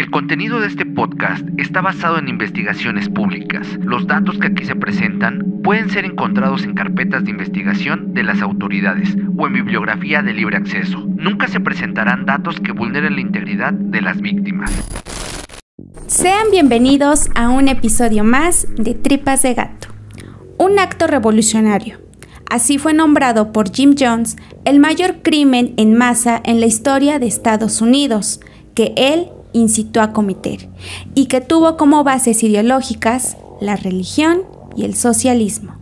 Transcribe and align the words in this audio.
El 0.00 0.10
contenido 0.10 0.60
de 0.60 0.66
este 0.66 0.86
podcast 0.86 1.46
está 1.58 1.82
basado 1.82 2.16
en 2.16 2.26
investigaciones 2.26 3.10
públicas. 3.10 3.68
Los 3.82 4.06
datos 4.06 4.38
que 4.38 4.46
aquí 4.46 4.64
se 4.64 4.74
presentan 4.74 5.60
pueden 5.62 5.90
ser 5.90 6.06
encontrados 6.06 6.64
en 6.64 6.72
carpetas 6.72 7.22
de 7.24 7.32
investigación 7.32 8.14
de 8.14 8.22
las 8.22 8.40
autoridades 8.40 9.14
o 9.36 9.46
en 9.46 9.52
bibliografía 9.52 10.22
de 10.22 10.32
libre 10.32 10.56
acceso. 10.56 11.04
Nunca 11.06 11.48
se 11.48 11.60
presentarán 11.60 12.24
datos 12.24 12.58
que 12.60 12.72
vulneren 12.72 13.16
la 13.16 13.20
integridad 13.20 13.74
de 13.74 14.00
las 14.00 14.18
víctimas. 14.22 14.72
Sean 16.06 16.50
bienvenidos 16.50 17.28
a 17.34 17.50
un 17.50 17.68
episodio 17.68 18.24
más 18.24 18.66
de 18.76 18.94
Tripas 18.94 19.42
de 19.42 19.52
Gato, 19.52 19.88
un 20.56 20.78
acto 20.78 21.08
revolucionario. 21.08 21.98
Así 22.48 22.78
fue 22.78 22.94
nombrado 22.94 23.52
por 23.52 23.70
Jim 23.70 23.94
Jones 23.98 24.38
el 24.64 24.80
mayor 24.80 25.16
crimen 25.20 25.74
en 25.76 25.92
masa 25.92 26.40
en 26.42 26.58
la 26.58 26.64
historia 26.64 27.18
de 27.18 27.26
Estados 27.26 27.82
Unidos, 27.82 28.40
que 28.74 28.94
él 28.96 29.26
incitó 29.52 30.00
a 30.00 30.12
cometer 30.12 30.68
y 31.14 31.26
que 31.26 31.40
tuvo 31.40 31.76
como 31.76 32.04
bases 32.04 32.42
ideológicas 32.42 33.36
la 33.60 33.76
religión 33.76 34.42
y 34.76 34.84
el 34.84 34.94
socialismo. 34.94 35.74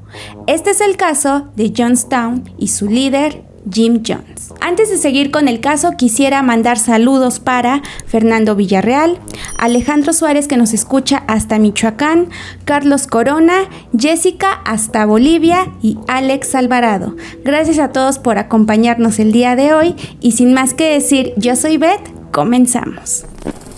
Este 0.46 0.70
es 0.70 0.80
el 0.80 0.96
caso 0.96 1.48
de 1.56 1.72
Johnstown 1.76 2.50
y 2.58 2.68
su 2.68 2.88
líder, 2.88 3.44
Jim 3.70 4.02
Jones. 4.06 4.52
Antes 4.60 4.90
de 4.90 4.96
seguir 4.96 5.30
con 5.30 5.46
el 5.46 5.60
caso, 5.60 5.92
quisiera 5.96 6.42
mandar 6.42 6.78
saludos 6.78 7.38
para 7.38 7.82
Fernando 8.06 8.56
Villarreal, 8.56 9.18
Alejandro 9.58 10.12
Suárez 10.12 10.48
que 10.48 10.56
nos 10.56 10.72
escucha 10.72 11.22
hasta 11.26 11.58
Michoacán, 11.58 12.28
Carlos 12.64 13.06
Corona, 13.06 13.68
Jessica 13.96 14.52
hasta 14.64 15.06
Bolivia 15.06 15.72
y 15.82 15.98
Alex 16.08 16.54
Alvarado. 16.54 17.16
Gracias 17.44 17.78
a 17.78 17.92
todos 17.92 18.18
por 18.18 18.38
acompañarnos 18.38 19.18
el 19.18 19.32
día 19.32 19.54
de 19.54 19.74
hoy 19.74 19.94
y 20.20 20.32
sin 20.32 20.54
más 20.54 20.74
que 20.74 20.92
decir, 20.92 21.34
yo 21.36 21.54
soy 21.54 21.76
Beth, 21.76 22.10
comenzamos. 22.32 23.26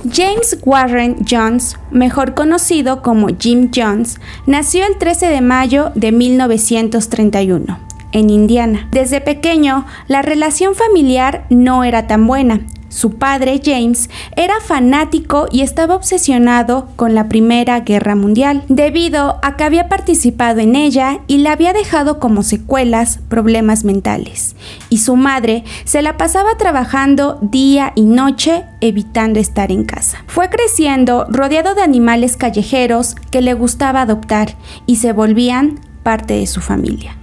James 0.04 0.58
Warren 0.64 1.16
Jones, 1.28 1.76
mejor 1.90 2.34
conocido 2.34 3.02
como 3.02 3.28
Jim 3.38 3.70
Jones, 3.74 4.18
nació 4.46 4.86
el 4.86 4.96
13 4.96 5.26
de 5.26 5.40
mayo 5.40 5.92
de 5.94 6.10
1931 6.12 7.78
en 8.12 8.30
Indiana. 8.30 8.88
Desde 8.90 9.20
pequeño, 9.20 9.86
la 10.08 10.22
relación 10.22 10.74
familiar 10.74 11.46
no 11.50 11.84
era 11.84 12.06
tan 12.06 12.26
buena. 12.26 12.60
Su 12.90 13.12
padre, 13.18 13.60
James, 13.64 14.10
era 14.36 14.60
fanático 14.60 15.46
y 15.50 15.62
estaba 15.62 15.94
obsesionado 15.94 16.88
con 16.96 17.14
la 17.14 17.28
Primera 17.28 17.80
Guerra 17.80 18.16
Mundial, 18.16 18.64
debido 18.68 19.38
a 19.42 19.56
que 19.56 19.64
había 19.64 19.88
participado 19.88 20.58
en 20.58 20.74
ella 20.74 21.20
y 21.28 21.38
le 21.38 21.48
había 21.48 21.72
dejado 21.72 22.18
como 22.18 22.42
secuelas 22.42 23.20
problemas 23.28 23.84
mentales. 23.84 24.56
Y 24.88 24.98
su 24.98 25.14
madre 25.14 25.62
se 25.84 26.02
la 26.02 26.16
pasaba 26.16 26.56
trabajando 26.58 27.38
día 27.40 27.92
y 27.94 28.02
noche 28.02 28.64
evitando 28.80 29.38
estar 29.38 29.70
en 29.70 29.84
casa. 29.84 30.24
Fue 30.26 30.50
creciendo 30.50 31.26
rodeado 31.30 31.76
de 31.76 31.82
animales 31.82 32.36
callejeros 32.36 33.14
que 33.30 33.40
le 33.40 33.54
gustaba 33.54 34.02
adoptar 34.02 34.56
y 34.86 34.96
se 34.96 35.12
volvían 35.12 35.78
parte 36.02 36.34
de 36.34 36.46
su 36.48 36.60
familia. 36.60 37.19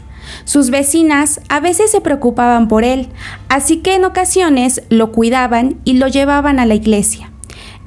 Sus 0.47 0.69
vecinas 0.69 1.41
a 1.49 1.59
veces 1.59 1.91
se 1.91 1.99
preocupaban 1.99 2.69
por 2.69 2.85
él, 2.85 3.09
así 3.49 3.79
que 3.79 3.95
en 3.95 4.05
ocasiones 4.05 4.81
lo 4.87 5.11
cuidaban 5.11 5.81
y 5.83 5.95
lo 5.95 6.07
llevaban 6.07 6.61
a 6.61 6.65
la 6.65 6.73
iglesia. 6.73 7.29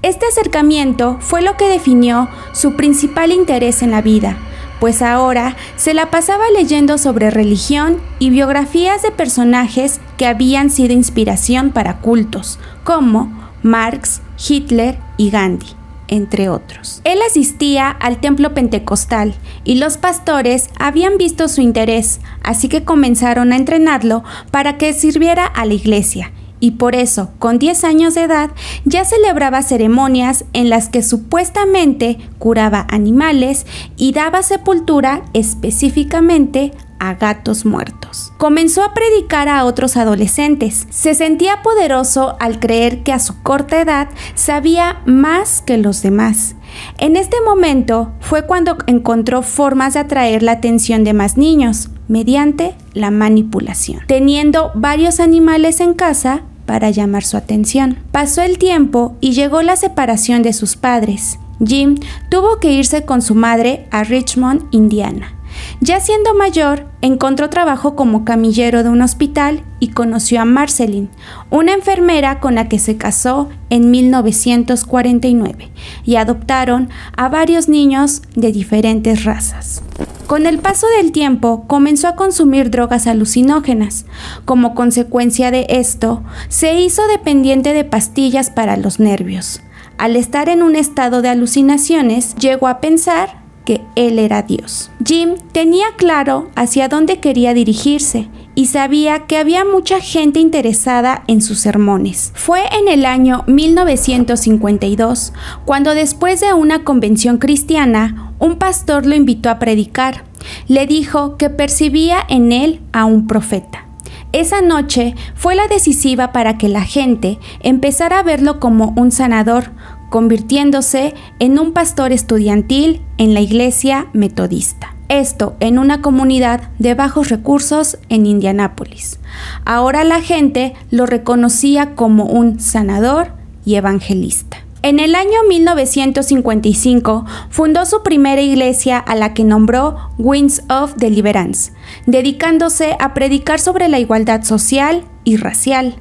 Este 0.02 0.26
acercamiento 0.26 1.16
fue 1.20 1.40
lo 1.40 1.56
que 1.56 1.70
definió 1.70 2.28
su 2.52 2.76
principal 2.76 3.32
interés 3.32 3.82
en 3.82 3.90
la 3.90 4.02
vida, 4.02 4.36
pues 4.78 5.00
ahora 5.00 5.56
se 5.76 5.94
la 5.94 6.10
pasaba 6.10 6.44
leyendo 6.54 6.98
sobre 6.98 7.30
religión 7.30 7.96
y 8.18 8.28
biografías 8.28 9.00
de 9.00 9.10
personajes 9.10 9.98
que 10.18 10.26
habían 10.26 10.68
sido 10.68 10.92
inspiración 10.92 11.70
para 11.70 12.00
cultos, 12.00 12.58
como 12.84 13.32
Marx, 13.62 14.20
Hitler 14.36 14.98
y 15.16 15.30
Gandhi 15.30 15.79
entre 16.10 16.50
otros. 16.50 17.00
Él 17.04 17.20
asistía 17.26 17.88
al 17.88 18.20
templo 18.20 18.52
pentecostal 18.52 19.34
y 19.64 19.76
los 19.76 19.96
pastores 19.96 20.68
habían 20.78 21.16
visto 21.16 21.48
su 21.48 21.62
interés, 21.62 22.20
así 22.42 22.68
que 22.68 22.84
comenzaron 22.84 23.52
a 23.52 23.56
entrenarlo 23.56 24.22
para 24.50 24.76
que 24.76 24.92
sirviera 24.92 25.46
a 25.46 25.64
la 25.64 25.74
iglesia. 25.74 26.32
Y 26.62 26.72
por 26.72 26.94
eso, 26.94 27.30
con 27.38 27.58
10 27.58 27.84
años 27.84 28.14
de 28.14 28.24
edad, 28.24 28.50
ya 28.84 29.06
celebraba 29.06 29.62
ceremonias 29.62 30.44
en 30.52 30.68
las 30.68 30.90
que 30.90 31.02
supuestamente 31.02 32.18
curaba 32.38 32.86
animales 32.90 33.64
y 33.96 34.12
daba 34.12 34.42
sepultura 34.42 35.22
específicamente 35.32 36.72
a 37.00 37.14
gatos 37.14 37.64
muertos. 37.66 38.32
Comenzó 38.36 38.84
a 38.84 38.94
predicar 38.94 39.48
a 39.48 39.64
otros 39.64 39.96
adolescentes. 39.96 40.86
Se 40.90 41.14
sentía 41.14 41.62
poderoso 41.62 42.36
al 42.38 42.60
creer 42.60 43.02
que 43.02 43.12
a 43.12 43.18
su 43.18 43.42
corta 43.42 43.80
edad 43.80 44.08
sabía 44.36 45.02
más 45.06 45.62
que 45.62 45.78
los 45.78 46.02
demás. 46.02 46.54
En 46.98 47.16
este 47.16 47.38
momento 47.44 48.12
fue 48.20 48.46
cuando 48.46 48.78
encontró 48.86 49.42
formas 49.42 49.94
de 49.94 50.00
atraer 50.00 50.44
la 50.44 50.52
atención 50.52 51.02
de 51.02 51.14
más 51.14 51.36
niños 51.36 51.88
mediante 52.06 52.76
la 52.92 53.10
manipulación. 53.10 54.02
Teniendo 54.06 54.70
varios 54.74 55.18
animales 55.18 55.80
en 55.80 55.94
casa, 55.94 56.42
para 56.70 56.90
llamar 56.90 57.24
su 57.24 57.36
atención. 57.36 57.98
Pasó 58.12 58.42
el 58.42 58.56
tiempo 58.56 59.16
y 59.20 59.32
llegó 59.32 59.60
la 59.60 59.74
separación 59.74 60.42
de 60.44 60.52
sus 60.52 60.76
padres. 60.76 61.40
Jim 61.66 61.96
tuvo 62.30 62.60
que 62.60 62.70
irse 62.72 63.04
con 63.04 63.22
su 63.22 63.34
madre 63.34 63.88
a 63.90 64.04
Richmond, 64.04 64.62
Indiana. 64.70 65.34
Ya 65.82 65.98
siendo 65.98 66.34
mayor, 66.34 66.84
encontró 67.00 67.48
trabajo 67.48 67.96
como 67.96 68.26
camillero 68.26 68.82
de 68.82 68.90
un 68.90 69.00
hospital 69.00 69.64
y 69.78 69.88
conoció 69.88 70.42
a 70.42 70.44
Marceline, 70.44 71.08
una 71.48 71.72
enfermera 71.72 72.38
con 72.38 72.54
la 72.54 72.68
que 72.68 72.78
se 72.78 72.98
casó 72.98 73.48
en 73.70 73.90
1949 73.90 75.70
y 76.04 76.16
adoptaron 76.16 76.90
a 77.16 77.30
varios 77.30 77.70
niños 77.70 78.20
de 78.36 78.52
diferentes 78.52 79.24
razas. 79.24 79.82
Con 80.26 80.44
el 80.44 80.58
paso 80.58 80.86
del 80.98 81.12
tiempo 81.12 81.64
comenzó 81.66 82.08
a 82.08 82.14
consumir 82.14 82.70
drogas 82.70 83.06
alucinógenas. 83.06 84.04
Como 84.44 84.74
consecuencia 84.74 85.50
de 85.50 85.66
esto, 85.70 86.22
se 86.50 86.78
hizo 86.78 87.06
dependiente 87.08 87.72
de 87.72 87.84
pastillas 87.84 88.50
para 88.50 88.76
los 88.76 89.00
nervios. 89.00 89.62
Al 89.96 90.16
estar 90.16 90.50
en 90.50 90.62
un 90.62 90.76
estado 90.76 91.22
de 91.22 91.30
alucinaciones, 91.30 92.34
llegó 92.36 92.68
a 92.68 92.80
pensar 92.80 93.39
que 93.64 93.82
él 93.94 94.18
era 94.18 94.42
Dios. 94.42 94.90
Jim 95.04 95.34
tenía 95.52 95.86
claro 95.96 96.50
hacia 96.54 96.88
dónde 96.88 97.20
quería 97.20 97.54
dirigirse 97.54 98.28
y 98.54 98.66
sabía 98.66 99.26
que 99.26 99.36
había 99.36 99.64
mucha 99.64 100.00
gente 100.00 100.40
interesada 100.40 101.22
en 101.26 101.40
sus 101.40 101.60
sermones. 101.60 102.32
Fue 102.34 102.62
en 102.78 102.88
el 102.88 103.06
año 103.06 103.44
1952 103.46 105.32
cuando 105.64 105.94
después 105.94 106.40
de 106.40 106.52
una 106.52 106.84
convención 106.84 107.38
cristiana, 107.38 108.32
un 108.38 108.56
pastor 108.56 109.06
lo 109.06 109.14
invitó 109.14 109.50
a 109.50 109.58
predicar. 109.58 110.24
Le 110.66 110.86
dijo 110.86 111.36
que 111.36 111.50
percibía 111.50 112.18
en 112.28 112.52
él 112.52 112.80
a 112.92 113.04
un 113.04 113.26
profeta. 113.26 113.86
Esa 114.32 114.62
noche 114.62 115.16
fue 115.34 115.56
la 115.56 115.66
decisiva 115.66 116.30
para 116.32 116.56
que 116.56 116.68
la 116.68 116.82
gente 116.82 117.38
empezara 117.60 118.20
a 118.20 118.22
verlo 118.22 118.60
como 118.60 118.94
un 118.96 119.10
sanador, 119.10 119.72
convirtiéndose 120.10 121.14
en 121.38 121.58
un 121.58 121.72
pastor 121.72 122.12
estudiantil 122.12 123.00
en 123.16 123.32
la 123.32 123.40
iglesia 123.40 124.08
metodista. 124.12 124.94
Esto 125.08 125.56
en 125.60 125.78
una 125.78 126.02
comunidad 126.02 126.70
de 126.78 126.94
bajos 126.94 127.30
recursos 127.30 127.98
en 128.10 128.26
Indianápolis. 128.26 129.18
Ahora 129.64 130.04
la 130.04 130.20
gente 130.20 130.74
lo 130.90 131.06
reconocía 131.06 131.94
como 131.94 132.26
un 132.26 132.60
sanador 132.60 133.32
y 133.64 133.76
evangelista. 133.76 134.58
En 134.82 134.98
el 134.98 135.14
año 135.14 135.44
1955 135.46 137.26
fundó 137.50 137.84
su 137.84 138.02
primera 138.02 138.40
iglesia 138.40 138.98
a 138.98 139.14
la 139.14 139.34
que 139.34 139.44
nombró 139.44 139.96
Winds 140.16 140.62
of 140.70 140.94
Deliverance, 140.96 141.72
dedicándose 142.06 142.96
a 142.98 143.12
predicar 143.12 143.60
sobre 143.60 143.88
la 143.88 143.98
igualdad 143.98 144.42
social 144.42 145.04
racial. 145.36 145.96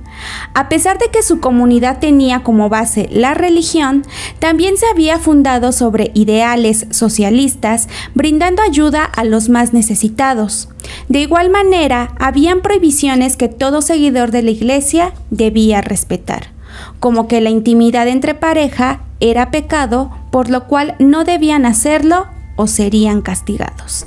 A 0.53 0.69
pesar 0.69 0.97
de 0.97 1.09
que 1.11 1.23
su 1.23 1.39
comunidad 1.39 1.99
tenía 1.99 2.43
como 2.43 2.69
base 2.69 3.07
la 3.11 3.33
religión, 3.33 4.03
también 4.39 4.77
se 4.77 4.87
había 4.87 5.19
fundado 5.19 5.71
sobre 5.71 6.11
ideales 6.13 6.87
socialistas, 6.91 7.87
brindando 8.15 8.61
ayuda 8.61 9.03
a 9.03 9.23
los 9.23 9.49
más 9.49 9.73
necesitados. 9.73 10.69
De 11.07 11.19
igual 11.19 11.49
manera, 11.49 12.13
habían 12.19 12.61
prohibiciones 12.61 13.37
que 13.37 13.47
todo 13.47 13.81
seguidor 13.81 14.31
de 14.31 14.41
la 14.41 14.51
iglesia 14.51 15.13
debía 15.29 15.81
respetar 15.81 16.59
como 16.99 17.27
que 17.27 17.41
la 17.41 17.49
intimidad 17.49 18.07
entre 18.07 18.35
pareja 18.35 19.01
era 19.19 19.51
pecado, 19.51 20.11
por 20.31 20.49
lo 20.49 20.67
cual 20.67 20.95
no 20.99 21.23
debían 21.23 21.65
hacerlo 21.65 22.27
o 22.55 22.67
serían 22.67 23.21
castigados. 23.21 24.05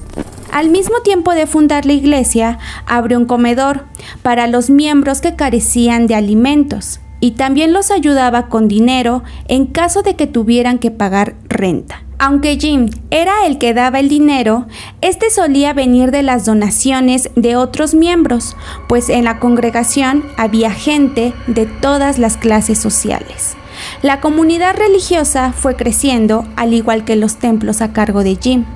Al 0.52 0.68
mismo 0.68 1.00
tiempo 1.00 1.32
de 1.32 1.46
fundar 1.46 1.86
la 1.86 1.94
iglesia, 1.94 2.58
abrió 2.86 3.18
un 3.18 3.24
comedor 3.24 3.86
para 4.20 4.46
los 4.46 4.68
miembros 4.68 5.22
que 5.22 5.34
carecían 5.34 6.06
de 6.06 6.14
alimentos 6.14 7.00
y 7.20 7.30
también 7.30 7.72
los 7.72 7.90
ayudaba 7.90 8.48
con 8.48 8.68
dinero 8.68 9.22
en 9.48 9.64
caso 9.64 10.02
de 10.02 10.14
que 10.14 10.26
tuvieran 10.26 10.78
que 10.78 10.90
pagar 10.90 11.36
renta. 11.48 12.02
Aunque 12.18 12.58
Jim 12.58 12.90
era 13.10 13.46
el 13.46 13.56
que 13.56 13.72
daba 13.72 13.98
el 13.98 14.10
dinero, 14.10 14.66
este 15.00 15.30
solía 15.30 15.72
venir 15.72 16.10
de 16.10 16.22
las 16.22 16.44
donaciones 16.44 17.30
de 17.34 17.56
otros 17.56 17.94
miembros, 17.94 18.54
pues 18.88 19.08
en 19.08 19.24
la 19.24 19.40
congregación 19.40 20.22
había 20.36 20.70
gente 20.70 21.32
de 21.46 21.64
todas 21.64 22.18
las 22.18 22.36
clases 22.36 22.78
sociales. 22.78 23.56
La 24.02 24.20
comunidad 24.20 24.76
religiosa 24.76 25.52
fue 25.52 25.76
creciendo, 25.76 26.44
al 26.56 26.74
igual 26.74 27.04
que 27.06 27.16
los 27.16 27.36
templos 27.36 27.80
a 27.80 27.94
cargo 27.94 28.22
de 28.22 28.36
Jim. 28.36 28.66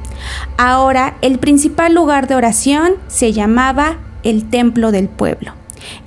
Ahora 0.57 1.17
el 1.23 1.39
principal 1.39 1.95
lugar 1.95 2.27
de 2.29 2.35
oración 2.35 2.95
se 3.09 3.33
llamaba 3.33 3.97
el 4.23 4.49
Templo 4.49 4.93
del 4.93 5.09
Pueblo 5.09 5.53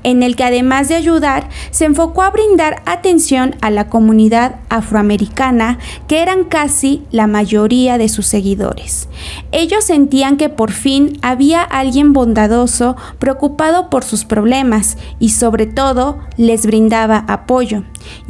en 0.04 0.24
el 0.24 0.36
que 0.36 0.44
además 0.44 0.89
de 0.89 0.95
ayudar, 0.95 1.50
se 1.71 1.86
enfocó 1.86 2.24
a 2.24 2.30
brindar 2.30 2.81
atención 2.86 3.56
a 3.62 3.69
la 3.69 3.89
comunidad 3.89 4.56
afroamericana, 4.69 5.80
que 6.07 6.21
eran 6.21 6.44
casi 6.44 7.04
la 7.12 7.27
mayoría 7.27 7.98
de 7.98 8.10
sus 8.10 8.27
seguidores. 8.27 9.07
Ellos 9.51 9.83
sentían 9.83 10.38
que 10.38 10.50
por 10.50 10.71
fin 10.71 11.18
había 11.21 11.62
alguien 11.62 12.13
bondadoso 12.13 12.95
preocupado 13.19 13.89
por 13.89 14.04
sus 14.04 14.25
problemas 14.25 14.98
y 15.19 15.30
sobre 15.30 15.66
todo 15.66 16.19
les 16.38 16.66
brindaba 16.66 17.25
apoyo. 17.27 17.83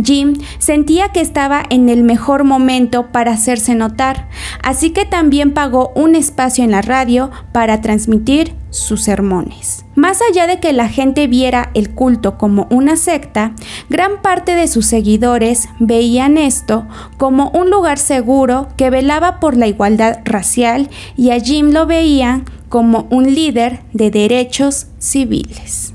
Jim 0.04 0.36
sentía 0.58 1.10
que 1.10 1.22
estaba 1.22 1.64
en 1.70 1.90
el 1.90 2.04
mejor 2.04 2.44
momento 2.44 3.08
para 3.12 3.32
hacerse 3.32 3.76
notar, 3.76 4.28
así 4.64 4.92
que 4.92 5.06
también 5.06 5.54
pagó 5.54 5.92
un 5.96 6.16
espacio 6.16 6.64
en 6.64 6.72
la 6.72 6.82
radio 6.82 7.32
para 7.52 7.82
transmitir 7.82 8.56
sus 8.70 9.04
sermones. 9.04 9.86
Más 9.96 10.20
allá 10.22 10.48
de 10.48 10.60
que 10.60 10.74
la 10.74 10.90
gente 10.90 11.28
viera 11.28 11.72
el 11.74 11.94
culto 11.94 12.38
como 12.38 12.68
una 12.70 12.96
secta, 12.96 13.54
gran 13.90 14.22
parte 14.22 14.56
de 14.56 14.68
sus 14.68 14.86
seguidores 14.86 15.68
veían 15.80 16.38
esto 16.38 16.88
como 17.18 17.50
un 17.50 17.70
lugar 17.70 17.98
seguro 17.98 18.68
que 18.78 18.90
velaba 18.90 19.40
por 19.40 19.58
la 19.58 19.68
igualdad 19.68 20.20
racial 20.26 20.90
y 21.18 21.32
a 21.32 21.40
Jim 21.40 21.72
lo 21.72 21.86
veían 21.86 22.46
como 22.70 23.08
un 23.10 23.34
líder 23.34 23.82
de 23.94 24.12
derechos 24.12 24.88
civiles. 25.00 25.94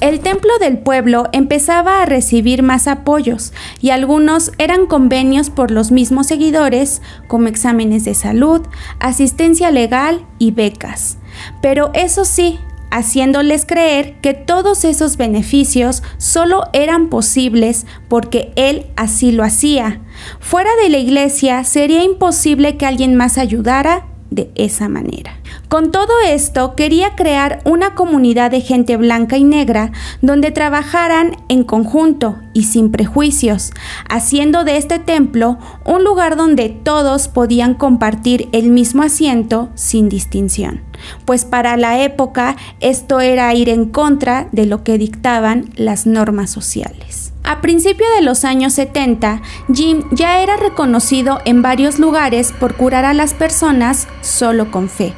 El 0.00 0.20
templo 0.20 0.50
del 0.60 0.76
pueblo 0.76 1.30
empezaba 1.32 2.02
a 2.02 2.04
recibir 2.04 2.62
más 2.62 2.88
apoyos 2.88 3.54
y 3.80 3.88
algunos 3.88 4.52
eran 4.58 4.86
convenios 4.86 5.48
por 5.48 5.70
los 5.70 5.92
mismos 5.92 6.26
seguidores 6.26 7.00
como 7.26 7.48
exámenes 7.48 8.04
de 8.04 8.12
salud, 8.12 8.60
asistencia 9.00 9.70
legal 9.70 10.26
y 10.38 10.50
becas. 10.50 11.16
Pero 11.60 11.90
eso 11.94 12.24
sí, 12.24 12.58
haciéndoles 12.90 13.66
creer 13.66 14.14
que 14.20 14.34
todos 14.34 14.84
esos 14.84 15.16
beneficios 15.16 16.02
solo 16.16 16.64
eran 16.72 17.08
posibles 17.08 17.86
porque 18.08 18.52
él 18.56 18.86
así 18.96 19.32
lo 19.32 19.42
hacía. 19.42 20.00
Fuera 20.38 20.70
de 20.82 20.88
la 20.90 20.98
iglesia 20.98 21.64
sería 21.64 22.04
imposible 22.04 22.76
que 22.76 22.86
alguien 22.86 23.16
más 23.16 23.36
ayudara 23.36 24.06
de 24.30 24.50
esa 24.54 24.88
manera. 24.88 25.40
Con 25.68 25.90
todo 25.90 26.12
esto, 26.26 26.74
quería 26.76 27.16
crear 27.16 27.60
una 27.64 27.94
comunidad 27.94 28.50
de 28.50 28.60
gente 28.60 28.96
blanca 28.96 29.36
y 29.36 29.44
negra 29.44 29.92
donde 30.22 30.50
trabajaran 30.50 31.36
en 31.48 31.64
conjunto 31.64 32.36
y 32.52 32.64
sin 32.64 32.90
prejuicios, 32.92 33.72
haciendo 34.08 34.64
de 34.64 34.76
este 34.76 34.98
templo 34.98 35.58
un 35.84 36.04
lugar 36.04 36.36
donde 36.36 36.68
todos 36.68 37.28
podían 37.28 37.74
compartir 37.74 38.48
el 38.52 38.70
mismo 38.70 39.02
asiento 39.02 39.68
sin 39.74 40.08
distinción, 40.08 40.82
pues 41.24 41.44
para 41.44 41.76
la 41.76 42.00
época 42.02 42.56
esto 42.80 43.20
era 43.20 43.52
ir 43.54 43.68
en 43.68 43.86
contra 43.86 44.48
de 44.52 44.66
lo 44.66 44.84
que 44.84 44.98
dictaban 44.98 45.70
las 45.76 46.06
normas 46.06 46.50
sociales. 46.50 47.32
A 47.46 47.60
principios 47.60 48.08
de 48.16 48.22
los 48.22 48.46
años 48.46 48.72
70, 48.72 49.42
Jim 49.72 50.04
ya 50.12 50.40
era 50.40 50.56
reconocido 50.56 51.40
en 51.44 51.60
varios 51.60 51.98
lugares 51.98 52.52
por 52.58 52.74
curar 52.74 53.04
a 53.04 53.12
las 53.12 53.34
personas 53.34 54.08
solo 54.22 54.70
con 54.70 54.88
fe. 54.88 55.12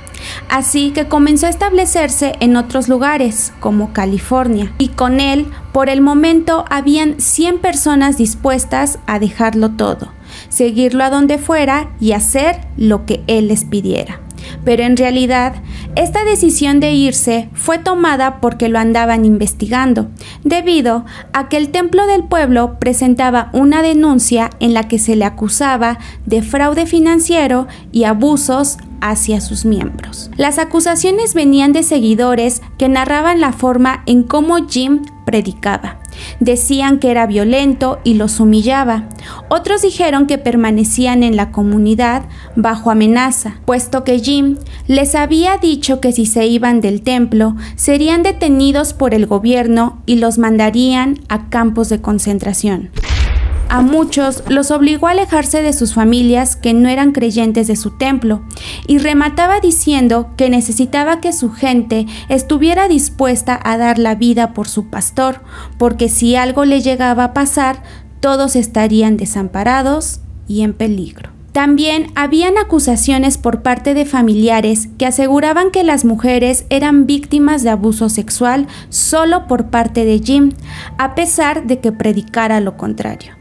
Así 0.49 0.90
que 0.90 1.08
comenzó 1.08 1.46
a 1.46 1.50
establecerse 1.50 2.34
en 2.40 2.56
otros 2.56 2.88
lugares, 2.88 3.52
como 3.61 3.93
California, 3.93 4.73
y 4.78 4.88
con 4.88 5.20
él, 5.20 5.46
por 5.73 5.88
el 5.88 6.00
momento, 6.00 6.64
habían 6.70 7.20
100 7.20 7.58
personas 7.58 8.17
dispuestas 8.17 8.99
a 9.06 9.19
dejarlo 9.19 9.70
todo, 9.70 10.12
seguirlo 10.49 11.05
a 11.05 11.11
donde 11.11 11.38
fuera 11.38 11.90
y 12.00 12.12
hacer 12.12 12.61
lo 12.76 13.06
que 13.06 13.23
él 13.26 13.49
les 13.49 13.64
pidiera 13.64 14.25
pero 14.64 14.82
en 14.82 14.96
realidad 14.96 15.54
esta 15.94 16.25
decisión 16.25 16.81
de 16.81 16.93
irse 16.93 17.48
fue 17.54 17.78
tomada 17.78 18.40
porque 18.40 18.69
lo 18.69 18.78
andaban 18.78 19.25
investigando, 19.25 20.08
debido 20.44 21.04
a 21.32 21.48
que 21.48 21.56
el 21.56 21.70
templo 21.70 22.06
del 22.06 22.25
pueblo 22.25 22.78
presentaba 22.78 23.50
una 23.52 23.82
denuncia 23.82 24.50
en 24.60 24.75
la 24.75 24.88
que 24.88 24.98
se 24.98 25.16
le 25.16 25.25
acusaba 25.25 25.98
de 26.25 26.43
fraude 26.43 26.87
financiero 26.87 27.66
y 27.93 28.04
abusos 28.04 28.78
hacia 29.00 29.40
sus 29.40 29.64
miembros. 29.64 30.31
Las 30.37 30.58
acusaciones 30.58 31.34
venían 31.34 31.72
de 31.72 31.82
seguidores 31.82 32.62
que 32.78 32.88
narraban 32.88 33.40
la 33.40 33.52
forma 33.52 34.02
en 34.06 34.22
cómo 34.22 34.66
Jim 34.69 35.02
predicaba. 35.26 35.99
Decían 36.40 36.99
que 36.99 37.11
era 37.11 37.26
violento 37.26 37.99
y 38.05 38.14
los 38.14 38.40
humillaba. 38.40 39.11
Otros 39.50 39.82
dijeron 39.82 40.26
que 40.26 40.38
permanecían 40.38 41.23
en 41.23 41.37
la 41.37 41.50
comunidad 41.52 42.23
bajo 42.55 42.90
amenaza, 42.90 43.56
puesto 43.67 44.05
que 44.05 44.20
Jim 44.20 44.56
les 44.87 45.14
había 45.14 45.58
dicho 45.58 46.00
que 46.00 46.12
si 46.12 46.25
se 46.25 46.46
iban 46.46 46.81
del 46.81 47.02
templo 47.02 47.56
serían 47.75 48.23
detenidos 48.23 48.94
por 48.94 49.12
el 49.12 49.26
gobierno 49.26 50.00
y 50.06 50.17
los 50.17 50.38
mandarían 50.38 51.19
a 51.28 51.50
campos 51.50 51.90
de 51.90 52.00
concentración. 52.00 52.90
A 53.68 53.82
muchos 53.82 54.44
los 54.48 54.70
obligó 54.70 55.08
a 55.08 55.10
alejarse 55.10 55.60
de 55.60 55.72
sus 55.72 55.94
familias 55.94 56.54
que 56.54 56.72
no 56.72 56.88
eran 56.88 57.12
creyentes 57.12 57.66
de 57.66 57.74
su 57.74 57.90
templo 57.90 58.42
y 58.86 58.98
remataba 58.98 59.60
diciendo 59.60 60.30
que 60.36 60.50
necesitaba 60.50 61.20
que 61.20 61.32
su 61.32 61.50
gente 61.50 62.06
estuviera 62.28 62.86
dispuesta 62.86 63.58
a 63.62 63.76
dar 63.76 63.98
la 63.98 64.14
vida 64.14 64.54
por 64.54 64.68
su 64.68 64.88
pastor, 64.88 65.40
porque 65.78 66.08
si 66.08 66.36
algo 66.36 66.64
le 66.64 66.80
llegaba 66.80 67.24
a 67.24 67.34
pasar, 67.34 67.82
todos 68.20 68.54
estarían 68.54 69.16
desamparados 69.16 70.20
y 70.46 70.62
en 70.62 70.72
peligro. 70.72 71.30
También 71.52 72.12
habían 72.14 72.58
acusaciones 72.58 73.38
por 73.38 73.62
parte 73.62 73.94
de 73.94 74.04
familiares 74.04 74.90
que 74.98 75.06
aseguraban 75.06 75.70
que 75.70 75.84
las 75.84 76.04
mujeres 76.04 76.66
eran 76.68 77.06
víctimas 77.06 77.62
de 77.62 77.70
abuso 77.70 78.10
sexual 78.10 78.66
solo 78.90 79.46
por 79.46 79.70
parte 79.70 80.04
de 80.04 80.18
Jim, 80.18 80.52
a 80.98 81.14
pesar 81.14 81.66
de 81.66 81.80
que 81.80 81.92
predicara 81.92 82.60
lo 82.60 82.76
contrario. 82.76 83.35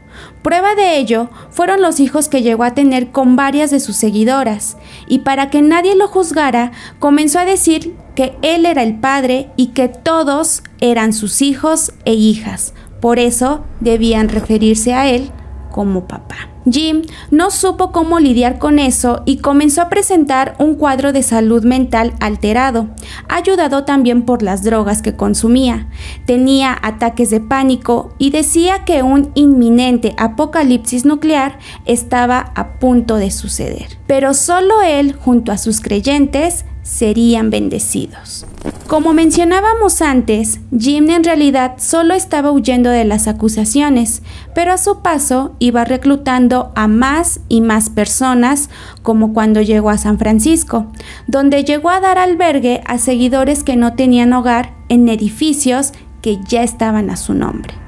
Prueba 0.46 0.76
de 0.76 0.96
ello 0.98 1.28
fueron 1.50 1.82
los 1.82 1.98
hijos 1.98 2.28
que 2.28 2.40
llegó 2.40 2.62
a 2.62 2.72
tener 2.72 3.10
con 3.10 3.34
varias 3.34 3.72
de 3.72 3.80
sus 3.80 3.96
seguidoras, 3.96 4.76
y 5.08 5.18
para 5.18 5.50
que 5.50 5.60
nadie 5.60 5.96
lo 5.96 6.06
juzgara, 6.06 6.70
comenzó 7.00 7.40
a 7.40 7.44
decir 7.44 7.96
que 8.14 8.36
él 8.42 8.64
era 8.64 8.84
el 8.84 8.94
padre 8.94 9.50
y 9.56 9.72
que 9.72 9.88
todos 9.88 10.62
eran 10.80 11.12
sus 11.14 11.42
hijos 11.42 11.94
e 12.04 12.14
hijas, 12.14 12.74
por 13.00 13.18
eso 13.18 13.64
debían 13.80 14.28
referirse 14.28 14.94
a 14.94 15.10
él 15.10 15.32
como 15.72 16.06
papá. 16.06 16.55
Jim 16.70 17.02
no 17.30 17.50
supo 17.50 17.92
cómo 17.92 18.18
lidiar 18.18 18.58
con 18.58 18.78
eso 18.78 19.22
y 19.24 19.38
comenzó 19.38 19.82
a 19.82 19.88
presentar 19.88 20.56
un 20.58 20.74
cuadro 20.74 21.12
de 21.12 21.22
salud 21.22 21.64
mental 21.64 22.14
alterado, 22.20 22.88
ayudado 23.28 23.84
también 23.84 24.22
por 24.22 24.42
las 24.42 24.62
drogas 24.62 25.02
que 25.02 25.14
consumía. 25.14 25.88
Tenía 26.26 26.76
ataques 26.82 27.30
de 27.30 27.40
pánico 27.40 28.14
y 28.18 28.30
decía 28.30 28.84
que 28.84 29.02
un 29.02 29.30
inminente 29.34 30.14
apocalipsis 30.18 31.04
nuclear 31.04 31.58
estaba 31.84 32.52
a 32.54 32.78
punto 32.78 33.16
de 33.16 33.30
suceder. 33.30 33.98
Pero 34.06 34.34
solo 34.34 34.82
él, 34.82 35.12
junto 35.12 35.52
a 35.52 35.58
sus 35.58 35.80
creyentes, 35.80 36.64
serían 36.86 37.50
bendecidos. 37.50 38.46
Como 38.86 39.12
mencionábamos 39.12 40.00
antes, 40.00 40.60
Jim 40.78 41.10
en 41.10 41.24
realidad 41.24 41.74
solo 41.78 42.14
estaba 42.14 42.52
huyendo 42.52 42.90
de 42.90 43.04
las 43.04 43.26
acusaciones, 43.26 44.22
pero 44.54 44.72
a 44.72 44.78
su 44.78 45.02
paso 45.02 45.56
iba 45.58 45.84
reclutando 45.84 46.70
a 46.76 46.86
más 46.86 47.40
y 47.48 47.60
más 47.60 47.90
personas, 47.90 48.70
como 49.02 49.34
cuando 49.34 49.60
llegó 49.60 49.90
a 49.90 49.98
San 49.98 50.18
Francisco, 50.18 50.86
donde 51.26 51.64
llegó 51.64 51.90
a 51.90 52.00
dar 52.00 52.18
albergue 52.18 52.82
a 52.86 52.98
seguidores 52.98 53.64
que 53.64 53.74
no 53.74 53.94
tenían 53.94 54.32
hogar 54.32 54.72
en 54.88 55.08
edificios 55.08 55.92
que 56.22 56.38
ya 56.46 56.62
estaban 56.62 57.10
a 57.10 57.16
su 57.16 57.34
nombre. 57.34 57.85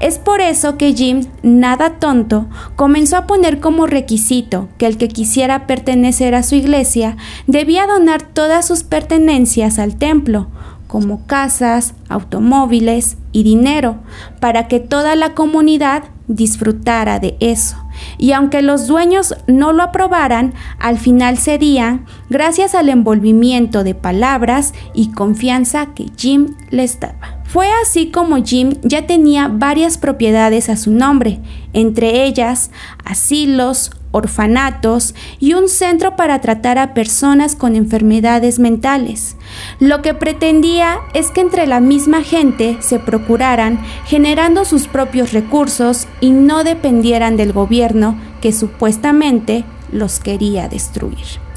Es 0.00 0.18
por 0.18 0.40
eso 0.40 0.76
que 0.76 0.92
Jim, 0.94 1.26
nada 1.42 1.98
tonto, 1.98 2.46
comenzó 2.76 3.16
a 3.16 3.26
poner 3.26 3.58
como 3.58 3.86
requisito 3.86 4.68
que 4.78 4.86
el 4.86 4.96
que 4.96 5.08
quisiera 5.08 5.66
pertenecer 5.66 6.34
a 6.34 6.44
su 6.44 6.54
iglesia 6.54 7.16
debía 7.46 7.86
donar 7.86 8.22
todas 8.22 8.66
sus 8.66 8.84
pertenencias 8.84 9.78
al 9.78 9.96
templo, 9.96 10.48
como 10.86 11.26
casas, 11.26 11.94
automóviles 12.08 13.18
y 13.32 13.42
dinero, 13.42 13.98
para 14.40 14.68
que 14.68 14.80
toda 14.80 15.16
la 15.16 15.34
comunidad 15.34 16.04
disfrutara 16.28 17.18
de 17.18 17.36
eso. 17.40 17.76
Y 18.18 18.32
aunque 18.32 18.62
los 18.62 18.86
dueños 18.86 19.34
no 19.48 19.72
lo 19.72 19.82
aprobaran, 19.82 20.54
al 20.78 20.98
final 20.98 21.38
cedían 21.38 22.06
gracias 22.30 22.74
al 22.74 22.88
envolvimiento 22.88 23.82
de 23.82 23.94
palabras 23.94 24.74
y 24.94 25.10
confianza 25.10 25.86
que 25.94 26.06
Jim 26.16 26.54
les 26.70 27.00
daba. 27.00 27.37
Fue 27.48 27.66
así 27.82 28.10
como 28.10 28.44
Jim 28.44 28.74
ya 28.82 29.06
tenía 29.06 29.48
varias 29.48 29.96
propiedades 29.96 30.68
a 30.68 30.76
su 30.76 30.90
nombre, 30.90 31.40
entre 31.72 32.24
ellas 32.24 32.70
asilos, 33.06 33.90
orfanatos 34.10 35.14
y 35.40 35.54
un 35.54 35.70
centro 35.70 36.14
para 36.14 36.42
tratar 36.42 36.76
a 36.76 36.92
personas 36.92 37.56
con 37.56 37.74
enfermedades 37.74 38.58
mentales. 38.58 39.36
Lo 39.80 40.02
que 40.02 40.12
pretendía 40.12 40.98
es 41.14 41.30
que 41.30 41.40
entre 41.40 41.66
la 41.66 41.80
misma 41.80 42.22
gente 42.22 42.76
se 42.80 42.98
procuraran 42.98 43.80
generando 44.04 44.66
sus 44.66 44.86
propios 44.86 45.32
recursos 45.32 46.06
y 46.20 46.30
no 46.30 46.64
dependieran 46.64 47.38
del 47.38 47.54
gobierno 47.54 48.18
que 48.42 48.52
supuestamente 48.52 49.64
los 49.90 50.20
quería 50.20 50.68
destruir. 50.68 51.47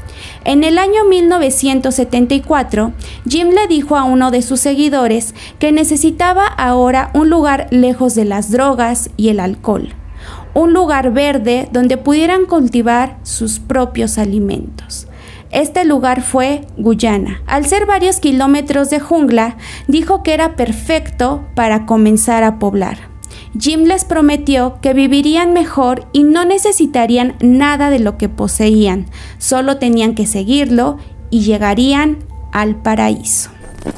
En 0.44 0.64
el 0.64 0.78
año 0.78 1.04
1974, 1.08 2.92
Jim 3.28 3.50
le 3.50 3.66
dijo 3.68 3.96
a 3.96 4.04
uno 4.04 4.30
de 4.30 4.42
sus 4.42 4.60
seguidores 4.60 5.34
que 5.58 5.72
necesitaba 5.72 6.46
ahora 6.46 7.10
un 7.14 7.30
lugar 7.30 7.68
lejos 7.70 8.14
de 8.14 8.24
las 8.24 8.50
drogas 8.50 9.10
y 9.16 9.28
el 9.28 9.40
alcohol 9.40 9.94
un 10.54 10.72
lugar 10.72 11.12
verde 11.12 11.68
donde 11.72 11.96
pudieran 11.96 12.46
cultivar 12.46 13.18
sus 13.22 13.58
propios 13.58 14.18
alimentos. 14.18 15.06
Este 15.50 15.84
lugar 15.84 16.22
fue 16.22 16.62
Guyana. 16.78 17.42
Al 17.46 17.66
ser 17.66 17.84
varios 17.86 18.20
kilómetros 18.20 18.88
de 18.90 19.00
jungla, 19.00 19.56
dijo 19.86 20.22
que 20.22 20.32
era 20.32 20.56
perfecto 20.56 21.44
para 21.54 21.84
comenzar 21.84 22.42
a 22.42 22.58
poblar. 22.58 23.11
Jim 23.58 23.84
les 23.84 24.04
prometió 24.04 24.78
que 24.80 24.94
vivirían 24.94 25.52
mejor 25.52 26.08
y 26.12 26.22
no 26.22 26.44
necesitarían 26.44 27.36
nada 27.40 27.90
de 27.90 27.98
lo 27.98 28.16
que 28.16 28.28
poseían, 28.28 29.06
solo 29.38 29.76
tenían 29.76 30.14
que 30.14 30.26
seguirlo 30.26 30.98
y 31.30 31.40
llegarían 31.40 32.18
al 32.52 32.76
paraíso. 32.76 33.50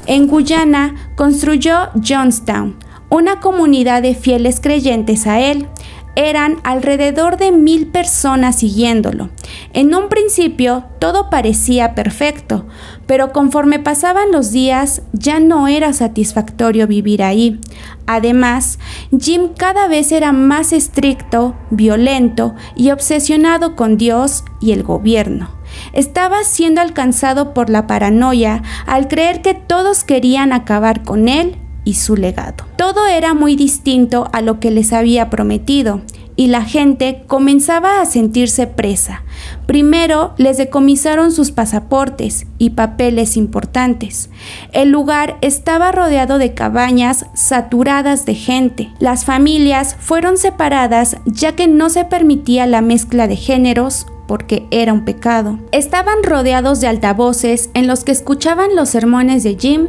En 0.07 0.27
Guyana 0.27 0.95
construyó 1.17 1.91
Johnstown, 2.07 2.77
una 3.11 3.41
comunidad 3.41 4.03
de 4.03 4.15
fieles 4.15 4.61
creyentes 4.61 5.27
a 5.27 5.41
él 5.41 5.69
eran 6.17 6.59
alrededor 6.63 7.37
de 7.37 7.51
mil 7.51 7.89
personas 7.89 8.57
siguiéndolo. 8.57 9.31
En 9.73 9.95
un 9.95 10.09
principio 10.09 10.85
todo 10.99 11.29
parecía 11.29 11.95
perfecto, 11.95 12.67
pero 13.07 13.33
conforme 13.33 13.79
pasaban 13.79 14.31
los 14.33 14.53
días 14.53 15.03
ya 15.13 15.41
no 15.41 15.67
era 15.67 15.93
satisfactorio 15.93 16.87
vivir 16.87 17.23
ahí. 17.23 17.61
Además, 18.07 18.79
Jim 19.21 19.51
cada 19.57 19.89
vez 19.89 20.13
era 20.13 20.33
más 20.33 20.73
estricto, 20.73 21.55
violento 21.71 22.55
y 22.77 22.91
obsesionado 22.91 23.77
con 23.77 23.97
Dios 23.97 24.45
y 24.61 24.73
el 24.73 24.83
gobierno. 24.83 25.51
Estaba 25.93 26.45
siendo 26.45 26.81
alcanzado 26.81 27.55
por 27.55 27.71
la 27.71 27.87
paranoia 27.87 28.63
al 28.87 29.09
creer 29.09 29.43
que 29.43 29.55
todos 29.55 30.05
querían 30.05 30.53
acabar 30.53 31.03
con 31.03 31.29
él 31.29 31.57
y 31.85 31.95
su 31.95 32.17
legado. 32.17 32.65
Todo 32.77 33.07
era 33.07 33.35
muy 33.35 33.57
distinto 33.57 34.29
a 34.33 34.41
lo 34.41 34.61
que 34.61 34.71
les 34.71 34.93
había 34.93 35.31
prometido 35.31 36.01
y 36.37 36.49
la 36.49 36.63
gente 36.63 37.25
comenzaba 37.27 38.01
a 38.01 38.07
sentirse 38.07 38.67
presa. 38.67 39.23
Primero 39.67 40.35
les 40.37 40.57
decomisaron 40.57 41.33
sus 41.33 41.51
pasaportes 41.51 42.47
y 42.59 42.71
papeles 42.71 43.37
importantes. 43.37 44.31
El 44.73 44.91
lugar 44.91 45.37
estaba 45.41 45.93
rodeado 45.93 46.39
de 46.39 46.55
cabañas 46.55 47.27
saturadas 47.35 48.27
de 48.27 48.35
gente. 48.35 48.91
Las 48.99 49.25
familias 49.25 49.97
fueron 49.99 50.37
separadas 50.37 51.17
ya 51.27 51.55
que 51.55 51.69
no 51.69 51.91
se 51.91 52.05
permitía 52.05 52.67
la 52.67 52.81
mezcla 52.81 53.27
de 53.27 53.37
géneros 53.37 54.07
porque 54.27 54.67
era 54.71 54.93
un 54.93 55.05
pecado. 55.05 55.59
Estaban 55.71 56.23
rodeados 56.23 56.81
de 56.81 56.89
altavoces 56.89 57.71
en 57.75 57.87
los 57.87 58.05
que 58.05 58.13
escuchaban 58.13 58.75
los 58.75 58.89
sermones 58.89 59.43
de 59.43 59.57
Jim 59.59 59.89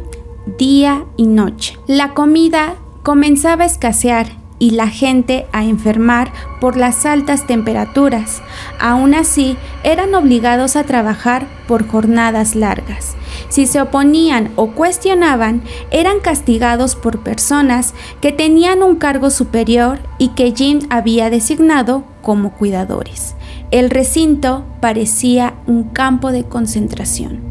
día 0.58 1.04
y 1.16 1.26
noche. 1.26 1.76
La 1.86 2.14
comida 2.14 2.76
comenzaba 3.02 3.64
a 3.64 3.66
escasear 3.66 4.26
y 4.58 4.70
la 4.70 4.88
gente 4.88 5.46
a 5.52 5.64
enfermar 5.64 6.32
por 6.60 6.76
las 6.76 7.04
altas 7.06 7.46
temperaturas. 7.46 8.42
Aún 8.80 9.14
así, 9.14 9.56
eran 9.82 10.14
obligados 10.14 10.76
a 10.76 10.84
trabajar 10.84 11.46
por 11.68 11.86
jornadas 11.86 12.54
largas. 12.54 13.16
Si 13.48 13.66
se 13.66 13.80
oponían 13.80 14.50
o 14.56 14.68
cuestionaban, 14.72 15.62
eran 15.90 16.20
castigados 16.20 16.96
por 16.96 17.20
personas 17.20 17.94
que 18.20 18.32
tenían 18.32 18.82
un 18.82 18.96
cargo 18.96 19.30
superior 19.30 19.98
y 20.18 20.28
que 20.28 20.52
Jim 20.52 20.80
había 20.90 21.30
designado 21.30 22.04
como 22.22 22.52
cuidadores. 22.52 23.34
El 23.70 23.90
recinto 23.90 24.64
parecía 24.80 25.54
un 25.66 25.84
campo 25.84 26.32
de 26.32 26.44
concentración. 26.44 27.45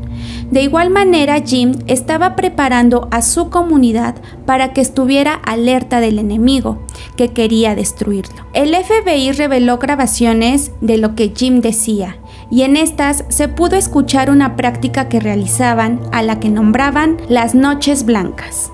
De 0.51 0.61
igual 0.61 0.89
manera, 0.89 1.41
Jim 1.41 1.73
estaba 1.87 2.35
preparando 2.35 3.07
a 3.11 3.21
su 3.21 3.49
comunidad 3.49 4.15
para 4.45 4.73
que 4.73 4.81
estuviera 4.81 5.33
alerta 5.33 5.99
del 5.99 6.19
enemigo 6.19 6.85
que 7.17 7.29
quería 7.29 7.75
destruirlo. 7.75 8.45
El 8.53 8.75
FBI 8.75 9.31
reveló 9.31 9.77
grabaciones 9.77 10.71
de 10.81 10.97
lo 10.97 11.15
que 11.15 11.33
Jim 11.35 11.61
decía 11.61 12.17
y 12.51 12.61
en 12.61 12.77
estas 12.77 13.25
se 13.29 13.47
pudo 13.47 13.75
escuchar 13.75 14.29
una 14.29 14.55
práctica 14.55 15.09
que 15.09 15.19
realizaban 15.19 15.99
a 16.11 16.21
la 16.21 16.39
que 16.39 16.49
nombraban 16.49 17.17
las 17.27 17.55
noches 17.55 18.05
blancas. 18.05 18.71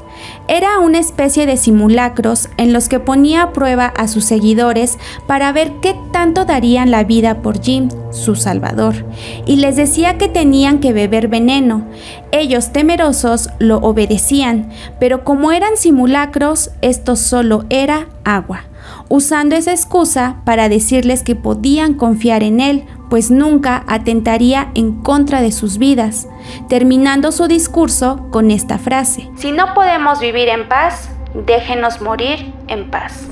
Era 0.47 0.79
una 0.79 0.99
especie 0.99 1.45
de 1.45 1.57
simulacros 1.57 2.49
en 2.57 2.73
los 2.73 2.89
que 2.89 2.99
ponía 2.99 3.43
a 3.43 3.53
prueba 3.53 3.85
a 3.85 4.07
sus 4.07 4.25
seguidores 4.25 4.97
para 5.27 5.51
ver 5.51 5.73
qué 5.81 5.95
tanto 6.11 6.45
darían 6.45 6.91
la 6.91 7.03
vida 7.03 7.41
por 7.41 7.61
Jim, 7.61 7.89
su 8.11 8.35
salvador, 8.35 9.05
y 9.45 9.57
les 9.57 9.75
decía 9.75 10.17
que 10.17 10.27
tenían 10.27 10.79
que 10.79 10.93
beber 10.93 11.27
veneno. 11.27 11.85
Ellos, 12.31 12.73
temerosos, 12.73 13.49
lo 13.59 13.77
obedecían, 13.77 14.69
pero 14.99 15.23
como 15.23 15.51
eran 15.51 15.77
simulacros, 15.77 16.71
esto 16.81 17.15
solo 17.15 17.65
era 17.69 18.07
agua 18.23 18.70
usando 19.11 19.57
esa 19.57 19.71
excusa 19.71 20.37
para 20.45 20.69
decirles 20.69 21.21
que 21.21 21.35
podían 21.35 21.95
confiar 21.95 22.43
en 22.43 22.61
él, 22.61 22.85
pues 23.09 23.29
nunca 23.29 23.83
atentaría 23.87 24.71
en 24.73 24.93
contra 24.93 25.41
de 25.41 25.51
sus 25.51 25.77
vidas, 25.77 26.29
terminando 26.69 27.33
su 27.33 27.49
discurso 27.49 28.25
con 28.31 28.51
esta 28.51 28.77
frase. 28.77 29.29
Si 29.35 29.51
no 29.51 29.73
podemos 29.73 30.21
vivir 30.21 30.47
en 30.47 30.69
paz, 30.69 31.09
déjenos 31.45 31.99
morir 31.99 32.53
en 32.69 32.89
paz. 32.89 33.27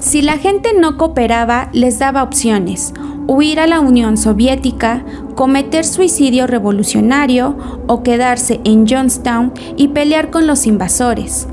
Si 0.00 0.22
la 0.22 0.38
gente 0.38 0.70
no 0.72 0.96
cooperaba, 0.96 1.68
les 1.74 1.98
daba 1.98 2.22
opciones, 2.22 2.94
huir 3.26 3.60
a 3.60 3.66
la 3.66 3.80
Unión 3.80 4.16
Soviética, 4.16 5.04
cometer 5.34 5.84
suicidio 5.84 6.46
revolucionario 6.46 7.58
o 7.86 8.02
quedarse 8.02 8.62
en 8.64 8.88
Johnstown 8.88 9.52
y 9.76 9.88
pelear 9.88 10.30
con 10.30 10.46
los 10.46 10.66
invasores. 10.66 11.46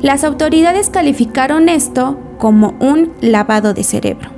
Las 0.00 0.24
autoridades 0.24 0.90
calificaron 0.90 1.68
esto 1.68 2.18
como 2.38 2.74
un 2.80 3.12
lavado 3.20 3.74
de 3.74 3.84
cerebro. 3.84 4.30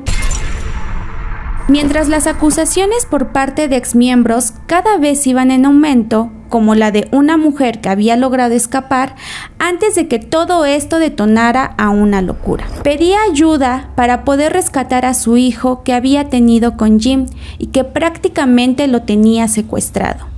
Mientras 1.68 2.08
las 2.08 2.28
acusaciones 2.28 3.06
por 3.06 3.32
parte 3.32 3.66
de 3.66 3.76
exmiembros 3.76 4.52
cada 4.66 4.98
vez 4.98 5.26
iban 5.26 5.50
en 5.50 5.66
aumento, 5.66 6.30
como 6.48 6.76
la 6.76 6.92
de 6.92 7.08
una 7.10 7.36
mujer 7.36 7.80
que 7.80 7.88
había 7.88 8.16
logrado 8.16 8.54
escapar 8.54 9.16
antes 9.58 9.96
de 9.96 10.06
que 10.06 10.20
todo 10.20 10.64
esto 10.64 11.00
detonara 11.00 11.74
a 11.76 11.90
una 11.90 12.22
locura. 12.22 12.66
Pedía 12.84 13.18
ayuda 13.28 13.90
para 13.96 14.24
poder 14.24 14.52
rescatar 14.52 15.04
a 15.04 15.14
su 15.14 15.36
hijo 15.36 15.82
que 15.82 15.92
había 15.92 16.28
tenido 16.28 16.76
con 16.76 17.00
Jim 17.00 17.26
y 17.58 17.66
que 17.66 17.82
prácticamente 17.82 18.86
lo 18.86 19.02
tenía 19.02 19.48
secuestrado. 19.48 20.35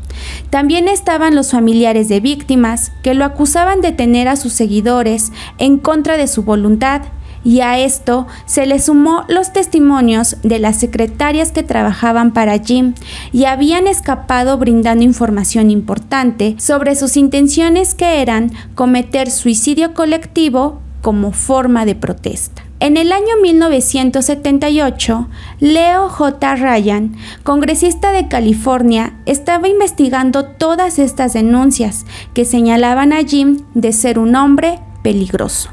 También 0.50 0.88
estaban 0.88 1.34
los 1.34 1.50
familiares 1.50 2.08
de 2.08 2.20
víctimas 2.20 2.92
que 3.02 3.14
lo 3.14 3.24
acusaban 3.24 3.80
de 3.80 3.92
tener 3.92 4.28
a 4.28 4.36
sus 4.36 4.52
seguidores 4.52 5.32
en 5.58 5.78
contra 5.78 6.16
de 6.16 6.26
su 6.26 6.42
voluntad 6.42 7.02
y 7.44 7.60
a 7.60 7.78
esto 7.78 8.26
se 8.46 8.66
le 8.66 8.78
sumó 8.78 9.24
los 9.28 9.52
testimonios 9.52 10.36
de 10.42 10.58
las 10.58 10.76
secretarias 10.78 11.52
que 11.52 11.62
trabajaban 11.62 12.32
para 12.32 12.58
Jim 12.58 12.94
y 13.32 13.44
habían 13.44 13.86
escapado 13.86 14.58
brindando 14.58 15.04
información 15.04 15.70
importante 15.70 16.56
sobre 16.58 16.94
sus 16.96 17.16
intenciones 17.16 17.94
que 17.94 18.20
eran 18.20 18.52
cometer 18.74 19.30
suicidio 19.30 19.94
colectivo 19.94 20.80
como 21.00 21.32
forma 21.32 21.86
de 21.86 21.94
protesta. 21.94 22.67
En 22.80 22.96
el 22.96 23.10
año 23.10 23.36
1978, 23.42 25.28
Leo 25.58 26.08
J. 26.08 26.54
Ryan, 26.54 27.16
congresista 27.42 28.12
de 28.12 28.28
California, 28.28 29.18
estaba 29.26 29.66
investigando 29.66 30.44
todas 30.44 31.00
estas 31.00 31.32
denuncias 31.32 32.06
que 32.34 32.44
señalaban 32.44 33.12
a 33.12 33.24
Jim 33.24 33.64
de 33.74 33.92
ser 33.92 34.20
un 34.20 34.36
hombre 34.36 34.78
peligroso. 35.02 35.70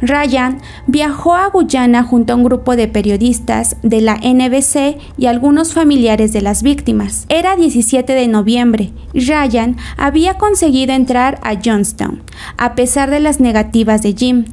Ryan 0.00 0.58
viajó 0.86 1.34
a 1.34 1.48
Guyana 1.48 2.02
junto 2.02 2.32
a 2.32 2.36
un 2.36 2.44
grupo 2.44 2.76
de 2.76 2.88
periodistas 2.88 3.76
de 3.82 4.00
la 4.00 4.16
NBC 4.16 4.98
y 5.16 5.26
algunos 5.26 5.72
familiares 5.72 6.32
de 6.32 6.42
las 6.42 6.62
víctimas. 6.62 7.26
Era 7.28 7.56
17 7.56 8.12
de 8.12 8.28
noviembre 8.28 8.92
y 9.12 9.20
Ryan 9.20 9.76
había 9.96 10.34
conseguido 10.34 10.92
entrar 10.92 11.40
a 11.42 11.54
Johnstown, 11.62 12.22
a 12.56 12.74
pesar 12.74 13.10
de 13.10 13.20
las 13.20 13.40
negativas 13.40 14.02
de 14.02 14.14
Jim. 14.14 14.44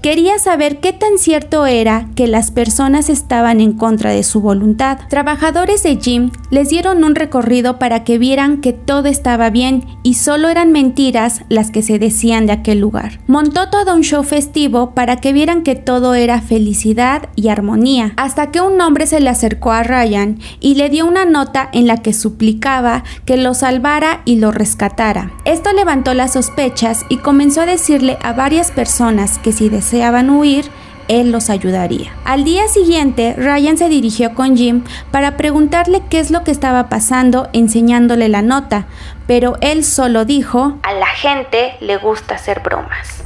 Quería 0.00 0.38
saber 0.38 0.80
qué 0.80 0.92
tan 0.92 1.18
cierto 1.18 1.66
era 1.66 2.08
que 2.14 2.26
las 2.26 2.50
personas 2.50 3.08
estaban 3.08 3.60
en 3.60 3.72
contra 3.72 4.10
de 4.10 4.22
su 4.22 4.40
voluntad. 4.40 4.98
Trabajadores 5.08 5.82
de 5.82 5.96
Jim 5.96 6.30
les 6.50 6.68
dieron 6.68 7.04
un 7.04 7.14
recorrido 7.14 7.78
para 7.78 8.04
que 8.04 8.18
vieran 8.18 8.60
que 8.60 8.72
todo 8.72 9.08
estaba 9.08 9.50
bien 9.50 9.84
y 10.02 10.14
solo 10.14 10.48
eran 10.48 10.72
mentiras 10.72 11.42
las 11.48 11.70
que 11.70 11.82
se 11.82 11.98
decían 11.98 12.46
de 12.46 12.52
aquel 12.52 12.80
lugar. 12.80 13.20
Montó 13.26 13.70
todo 13.70 13.94
un 13.94 14.02
show 14.02 14.22
festivo 14.22 14.91
para 14.94 15.16
que 15.16 15.32
vieran 15.32 15.62
que 15.62 15.74
todo 15.74 16.14
era 16.14 16.40
felicidad 16.40 17.28
y 17.36 17.48
armonía, 17.48 18.12
hasta 18.16 18.50
que 18.50 18.60
un 18.60 18.80
hombre 18.80 19.06
se 19.06 19.20
le 19.20 19.30
acercó 19.30 19.72
a 19.72 19.82
Ryan 19.82 20.38
y 20.60 20.74
le 20.74 20.88
dio 20.88 21.06
una 21.06 21.24
nota 21.24 21.68
en 21.72 21.86
la 21.86 21.98
que 21.98 22.12
suplicaba 22.12 23.04
que 23.24 23.36
lo 23.36 23.54
salvara 23.54 24.22
y 24.24 24.36
lo 24.36 24.52
rescatara. 24.52 25.32
Esto 25.44 25.72
levantó 25.72 26.14
las 26.14 26.34
sospechas 26.34 27.04
y 27.08 27.18
comenzó 27.18 27.62
a 27.62 27.66
decirle 27.66 28.18
a 28.22 28.32
varias 28.32 28.70
personas 28.70 29.38
que 29.38 29.52
si 29.52 29.68
deseaban 29.68 30.30
huir, 30.30 30.66
él 31.08 31.32
los 31.32 31.50
ayudaría. 31.50 32.12
Al 32.24 32.44
día 32.44 32.68
siguiente, 32.68 33.34
Ryan 33.36 33.76
se 33.76 33.88
dirigió 33.88 34.34
con 34.34 34.56
Jim 34.56 34.84
para 35.10 35.36
preguntarle 35.36 36.02
qué 36.08 36.20
es 36.20 36.30
lo 36.30 36.44
que 36.44 36.50
estaba 36.50 36.88
pasando 36.88 37.48
enseñándole 37.52 38.28
la 38.28 38.42
nota, 38.42 38.86
pero 39.26 39.56
él 39.60 39.84
solo 39.84 40.24
dijo, 40.24 40.78
A 40.82 40.92
la 40.94 41.06
gente 41.06 41.74
le 41.80 41.96
gusta 41.98 42.36
hacer 42.36 42.60
bromas. 42.60 43.21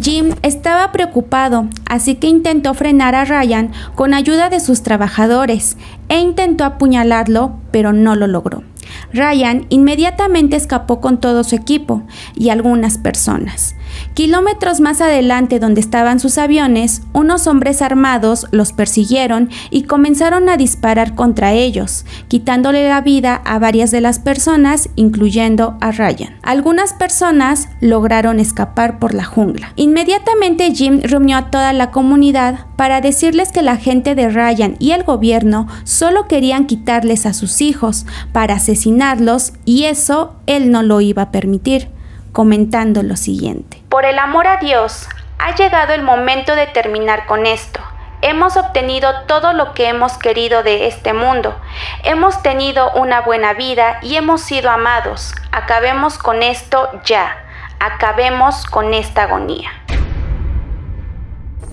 Jim 0.00 0.34
estaba 0.42 0.90
preocupado, 0.90 1.68
así 1.86 2.14
que 2.14 2.26
intentó 2.26 2.72
frenar 2.72 3.14
a 3.14 3.24
Ryan 3.24 3.72
con 3.94 4.14
ayuda 4.14 4.48
de 4.48 4.58
sus 4.58 4.82
trabajadores 4.82 5.76
e 6.08 6.18
intentó 6.18 6.64
apuñalarlo, 6.64 7.56
pero 7.70 7.92
no 7.92 8.16
lo 8.16 8.26
logró. 8.26 8.62
Ryan 9.12 9.66
inmediatamente 9.68 10.56
escapó 10.56 11.00
con 11.00 11.20
todo 11.20 11.44
su 11.44 11.54
equipo 11.54 12.02
y 12.34 12.48
algunas 12.48 12.98
personas. 12.98 13.74
Kilómetros 14.14 14.80
más 14.80 15.00
adelante 15.00 15.58
donde 15.58 15.80
estaban 15.80 16.20
sus 16.20 16.36
aviones, 16.36 17.00
unos 17.14 17.46
hombres 17.46 17.80
armados 17.80 18.46
los 18.50 18.74
persiguieron 18.74 19.48
y 19.70 19.84
comenzaron 19.84 20.50
a 20.50 20.58
disparar 20.58 21.14
contra 21.14 21.52
ellos, 21.52 22.04
quitándole 22.28 22.86
la 22.86 23.00
vida 23.00 23.40
a 23.46 23.58
varias 23.58 23.90
de 23.90 24.02
las 24.02 24.18
personas, 24.18 24.90
incluyendo 24.96 25.78
a 25.80 25.92
Ryan. 25.92 26.36
Algunas 26.42 26.92
personas 26.92 27.70
lograron 27.80 28.38
escapar 28.38 28.98
por 28.98 29.14
la 29.14 29.24
jungla. 29.24 29.72
Inmediatamente 29.76 30.74
Jim 30.74 31.00
reunió 31.02 31.38
a 31.38 31.50
toda 31.50 31.72
la 31.72 31.90
comunidad 31.90 32.66
para 32.76 33.00
decirles 33.00 33.50
que 33.50 33.62
la 33.62 33.78
gente 33.78 34.14
de 34.14 34.28
Ryan 34.28 34.76
y 34.78 34.90
el 34.90 35.04
gobierno 35.04 35.68
solo 35.84 36.28
querían 36.28 36.66
quitarles 36.66 37.24
a 37.24 37.32
sus 37.32 37.62
hijos 37.62 38.04
para 38.32 38.56
asesinarlos 38.56 39.54
y 39.64 39.84
eso 39.84 40.34
él 40.46 40.70
no 40.70 40.82
lo 40.82 41.00
iba 41.00 41.22
a 41.22 41.32
permitir, 41.32 41.88
comentando 42.32 43.02
lo 43.02 43.16
siguiente. 43.16 43.82
Por 43.88 44.04
el 44.04 44.18
amor 44.18 44.46
a 44.46 44.56
Dios, 44.56 45.08
ha 45.38 45.54
llegado 45.54 45.92
el 45.92 46.02
momento 46.02 46.56
de 46.56 46.66
terminar 46.66 47.26
con 47.26 47.46
esto. 47.46 47.80
Hemos 48.22 48.56
obtenido 48.56 49.10
todo 49.26 49.52
lo 49.52 49.74
que 49.74 49.88
hemos 49.88 50.16
querido 50.16 50.62
de 50.62 50.86
este 50.86 51.12
mundo. 51.12 51.58
Hemos 52.04 52.40
tenido 52.42 52.92
una 52.92 53.20
buena 53.22 53.52
vida 53.52 53.98
y 54.02 54.16
hemos 54.16 54.40
sido 54.40 54.70
amados. 54.70 55.34
Acabemos 55.50 56.18
con 56.18 56.42
esto 56.42 56.88
ya. 57.04 57.44
Acabemos 57.80 58.64
con 58.66 58.94
esta 58.94 59.24
agonía. 59.24 59.70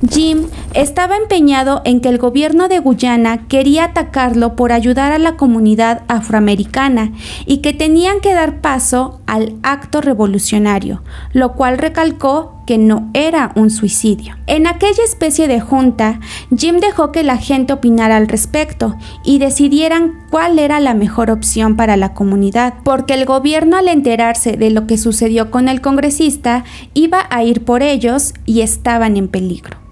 Jim 0.07 0.45
estaba 0.73 1.17
empeñado 1.17 1.81
en 1.83 1.99
que 1.99 2.07
el 2.07 2.17
gobierno 2.17 2.69
de 2.69 2.79
Guyana 2.79 3.47
quería 3.47 3.85
atacarlo 3.85 4.55
por 4.55 4.71
ayudar 4.71 5.11
a 5.11 5.19
la 5.19 5.35
comunidad 5.35 6.03
afroamericana 6.07 7.11
y 7.45 7.57
que 7.57 7.73
tenían 7.73 8.21
que 8.21 8.33
dar 8.33 8.61
paso 8.61 9.19
al 9.27 9.55
acto 9.61 9.99
revolucionario, 9.99 11.03
lo 11.33 11.53
cual 11.53 11.77
recalcó 11.77 12.63
que 12.65 12.77
no 12.77 13.09
era 13.13 13.51
un 13.55 13.71
suicidio. 13.71 14.35
En 14.47 14.67
aquella 14.67 15.03
especie 15.03 15.47
de 15.47 15.59
junta, 15.59 16.19
Jim 16.55 16.79
dejó 16.79 17.11
que 17.11 17.23
la 17.23 17.37
gente 17.37 17.73
opinara 17.73 18.15
al 18.15 18.27
respecto 18.27 18.95
y 19.25 19.39
decidieran 19.39 20.19
cuál 20.29 20.59
era 20.59 20.79
la 20.79 20.93
mejor 20.93 21.31
opción 21.31 21.75
para 21.75 21.97
la 21.97 22.13
comunidad, 22.13 22.75
porque 22.83 23.15
el 23.15 23.25
gobierno 23.25 23.75
al 23.75 23.87
enterarse 23.87 24.55
de 24.55 24.69
lo 24.69 24.87
que 24.87 24.97
sucedió 24.97 25.51
con 25.51 25.67
el 25.67 25.81
congresista 25.81 26.63
iba 26.93 27.25
a 27.31 27.43
ir 27.43 27.65
por 27.65 27.81
ellos 27.81 28.33
y 28.45 28.61
estaban 28.61 29.17
en 29.17 29.27
peligro. 29.27 29.88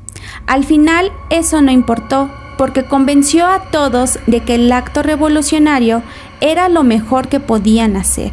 Al 0.47 0.63
final 0.63 1.11
eso 1.29 1.61
no 1.61 1.71
importó 1.71 2.29
porque 2.57 2.85
convenció 2.85 3.45
a 3.45 3.63
todos 3.69 4.17
de 4.27 4.39
que 4.39 4.55
el 4.55 4.71
acto 4.71 5.03
revolucionario 5.03 6.01
era 6.39 6.69
lo 6.69 6.83
mejor 6.83 7.27
que 7.27 7.39
podían 7.41 7.97
hacer, 7.97 8.31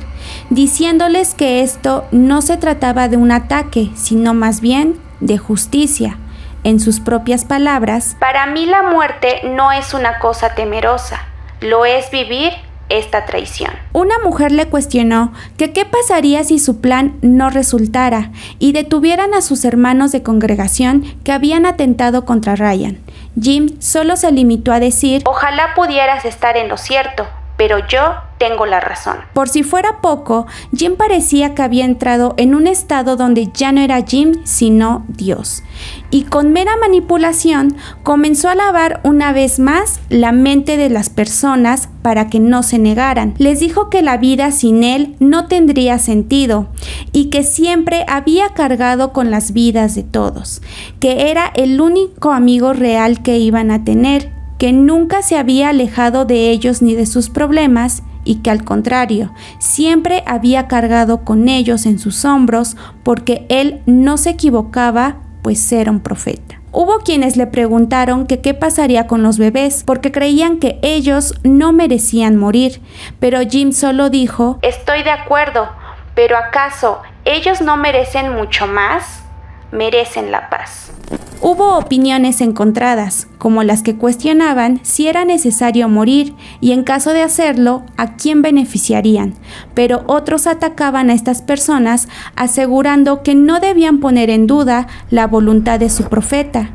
diciéndoles 0.49 1.35
que 1.35 1.63
esto 1.63 2.07
no 2.13 2.41
se 2.41 2.57
trataba 2.57 3.09
de 3.09 3.17
un 3.17 3.33
ataque, 3.33 3.91
sino 3.95 4.33
más 4.33 4.61
bien 4.61 4.99
de 5.21 5.39
justicia. 5.39 6.19
En 6.63 6.81
sus 6.81 7.01
propias 7.01 7.45
palabras, 7.45 8.17
Para 8.21 8.47
mí 8.47 8.65
la 8.65 8.83
muerte 8.85 9.43
no 9.45 9.73
es 9.73 9.93
una 9.93 10.19
cosa 10.19 10.55
temerosa, 10.55 11.21
lo 11.61 11.85
es 11.85 12.11
vivir 12.11 12.53
esta 12.89 13.25
traición. 13.25 13.73
Una 13.93 14.19
mujer 14.19 14.53
le 14.53 14.67
cuestionó 14.67 15.33
que 15.57 15.73
qué 15.73 15.85
pasaría 15.85 16.45
si 16.45 16.59
su 16.59 16.81
plan 16.81 17.17
no 17.23 17.51
resultara 17.51 18.31
y 18.59 18.73
detuvieran 18.73 19.35
a 19.35 19.41
sus 19.41 19.65
hermanos 19.65 20.13
de 20.13 20.23
congregación 20.23 21.05
que 21.25 21.33
habían 21.33 21.67
atentado 21.67 22.25
contra 22.25 22.57
Ryan. 22.57 22.99
Jim 23.41 23.81
solo 23.81 24.17
se 24.17 24.31
limitó 24.31 24.73
a 24.73 24.81
decir, 24.81 25.23
Ojalá 25.27 25.75
pudieras 25.75 26.25
estar 26.25 26.57
en 26.57 26.69
lo 26.69 26.77
cierto, 26.77 27.27
pero 27.57 27.79
yo 27.89 28.15
tengo 28.39 28.67
la 28.67 28.81
razón. 28.81 29.17
por 29.33 29.49
si 29.49 29.63
fuera 29.63 30.01
poco, 30.01 30.47
Jim 30.75 30.97
parecía 30.97 31.55
que 31.55 31.63
había 31.63 31.85
entrado 31.85 32.35
en 32.37 32.55
un 32.55 32.67
estado 32.67 33.17
donde 33.17 33.51
ya 33.53 33.73
no 33.73 33.81
era 33.81 34.03
Jim, 34.03 34.35
sino 34.45 35.05
Dios. 35.09 35.63
Y 36.11 36.25
con 36.25 36.53
mera 36.53 36.77
manipulación 36.77 37.77
comenzó 38.03 38.49
a 38.49 38.55
lavar 38.55 39.01
una 39.05 39.33
vez 39.33 39.59
más 39.59 40.01
la 40.09 40.33
mente 40.33 40.77
de 40.77 40.89
las 40.89 41.11
personas 41.11 41.89
para 42.03 42.29
que 42.29 42.41
no 42.41 42.63
se 42.63 42.79
negaran. 42.79 43.35
Les 43.39 43.61
dijo 43.61 43.91
que 43.91 44.03
la 44.03 44.17
vida 44.17 44.53
sin 44.53 44.85
él 44.85 45.17
no 45.21 45.47
tendría 45.47 45.99
sentido 45.99 46.69
y 47.13 47.31
que 47.31 47.43
siempre 47.43 48.05
había 48.09 48.51
cargado 48.51 49.13
con 49.13 49.31
las 49.31 49.53
vidas 49.53 49.95
de 49.95 50.03
todos, 50.03 50.63
que 51.01 51.31
era 51.31 51.51
el 51.55 51.81
único 51.81 52.33
amigo 52.33 52.73
real 52.73 53.23
que 53.23 53.39
iban 53.39 53.71
a 53.71 53.85
tener, 53.85 54.33
que 54.59 54.73
nunca 54.73 55.23
se 55.23 55.37
había 55.37 55.71
alejado 55.71 56.25
de 56.25 56.51
ellos 56.51 56.83
ni 56.83 56.95
de 56.95 57.07
sus 57.07 57.29
problemas 57.31 58.03
y 58.25 58.37
que 58.37 58.51
al 58.51 58.65
contrario, 58.65 59.33
siempre 59.59 60.23
había 60.27 60.69
cargado 60.69 61.25
con 61.25 61.49
ellos 61.49 61.87
en 61.87 61.99
sus 61.99 62.25
hombros 62.25 62.77
porque 63.03 63.47
él 63.49 63.83
no 63.87 64.17
se 64.17 64.31
equivocaba, 64.31 65.17
pues 65.43 65.71
era 65.73 65.91
un 65.91 66.01
profeta. 66.01 66.61
Hubo 66.73 66.99
quienes 66.99 67.37
le 67.37 67.47
preguntaron 67.47 68.27
qué 68.27 68.53
pasaría 68.53 69.07
con 69.07 69.23
los 69.23 69.39
bebés, 69.39 69.85
porque 69.85 70.11
creían 70.11 70.59
que 70.59 70.81
ellos 70.83 71.35
no 71.45 71.73
merecían 71.73 72.37
morir, 72.37 72.81
pero 73.21 73.39
Jim 73.49 73.71
solo 73.73 74.11
dijo, 74.11 74.59
Estoy 74.63 75.05
de 75.05 75.11
acuerdo, 75.11 75.69
pero 76.17 76.37
¿acaso 76.37 76.99
ellos 77.25 77.61
no 77.61 77.77
merecen 77.77 78.35
mucho 78.35 78.67
más? 78.67 79.24
Merecen 79.73 80.31
la 80.31 80.49
paz. 80.51 80.93
Hubo 81.41 81.77
opiniones 81.77 82.41
encontradas, 82.41 83.29
como 83.37 83.65
las 83.65 83.83
que 83.83 83.97
cuestionaban 83.97 84.81
si 84.83 85.09
era 85.09 85.27
necesario 85.27 85.91
morir 85.91 86.35
y 86.63 86.73
en 86.73 86.85
caso 86.85 87.13
de 87.13 87.21
hacerlo, 87.21 87.83
a 87.99 88.17
quién 88.17 88.41
beneficiarían, 88.41 89.35
pero 89.75 90.05
otros 90.07 90.47
atacaban 90.47 91.11
a 91.11 91.13
estas 91.13 91.43
personas 91.43 92.09
asegurando 92.35 93.23
que 93.23 93.35
no 93.35 93.61
debían 93.61 94.01
poner 94.01 94.31
en 94.31 94.47
duda 94.47 94.87
la 95.11 95.27
voluntad 95.27 95.79
de 95.79 95.91
su 95.91 96.05
profeta. 96.05 96.71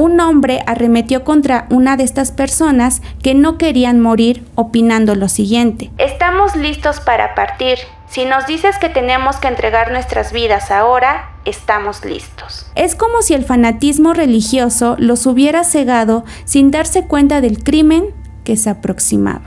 Un 0.00 0.18
hombre 0.18 0.62
arremetió 0.66 1.24
contra 1.24 1.66
una 1.68 1.98
de 1.98 2.04
estas 2.04 2.32
personas 2.32 3.02
que 3.22 3.34
no 3.34 3.58
querían 3.58 4.00
morir 4.00 4.46
opinando 4.54 5.14
lo 5.14 5.28
siguiente. 5.28 5.90
Estamos 5.98 6.56
listos 6.56 7.00
para 7.00 7.34
partir. 7.34 7.76
Si 8.08 8.24
nos 8.24 8.46
dices 8.46 8.78
que 8.78 8.88
tenemos 8.88 9.36
que 9.36 9.48
entregar 9.48 9.92
nuestras 9.92 10.32
vidas 10.32 10.70
ahora, 10.70 11.32
estamos 11.44 12.02
listos. 12.02 12.72
Es 12.76 12.94
como 12.94 13.20
si 13.20 13.34
el 13.34 13.44
fanatismo 13.44 14.14
religioso 14.14 14.96
los 14.98 15.26
hubiera 15.26 15.64
cegado 15.64 16.24
sin 16.46 16.70
darse 16.70 17.06
cuenta 17.06 17.42
del 17.42 17.62
crimen 17.62 18.06
que 18.42 18.56
se 18.56 18.70
aproximaba. 18.70 19.42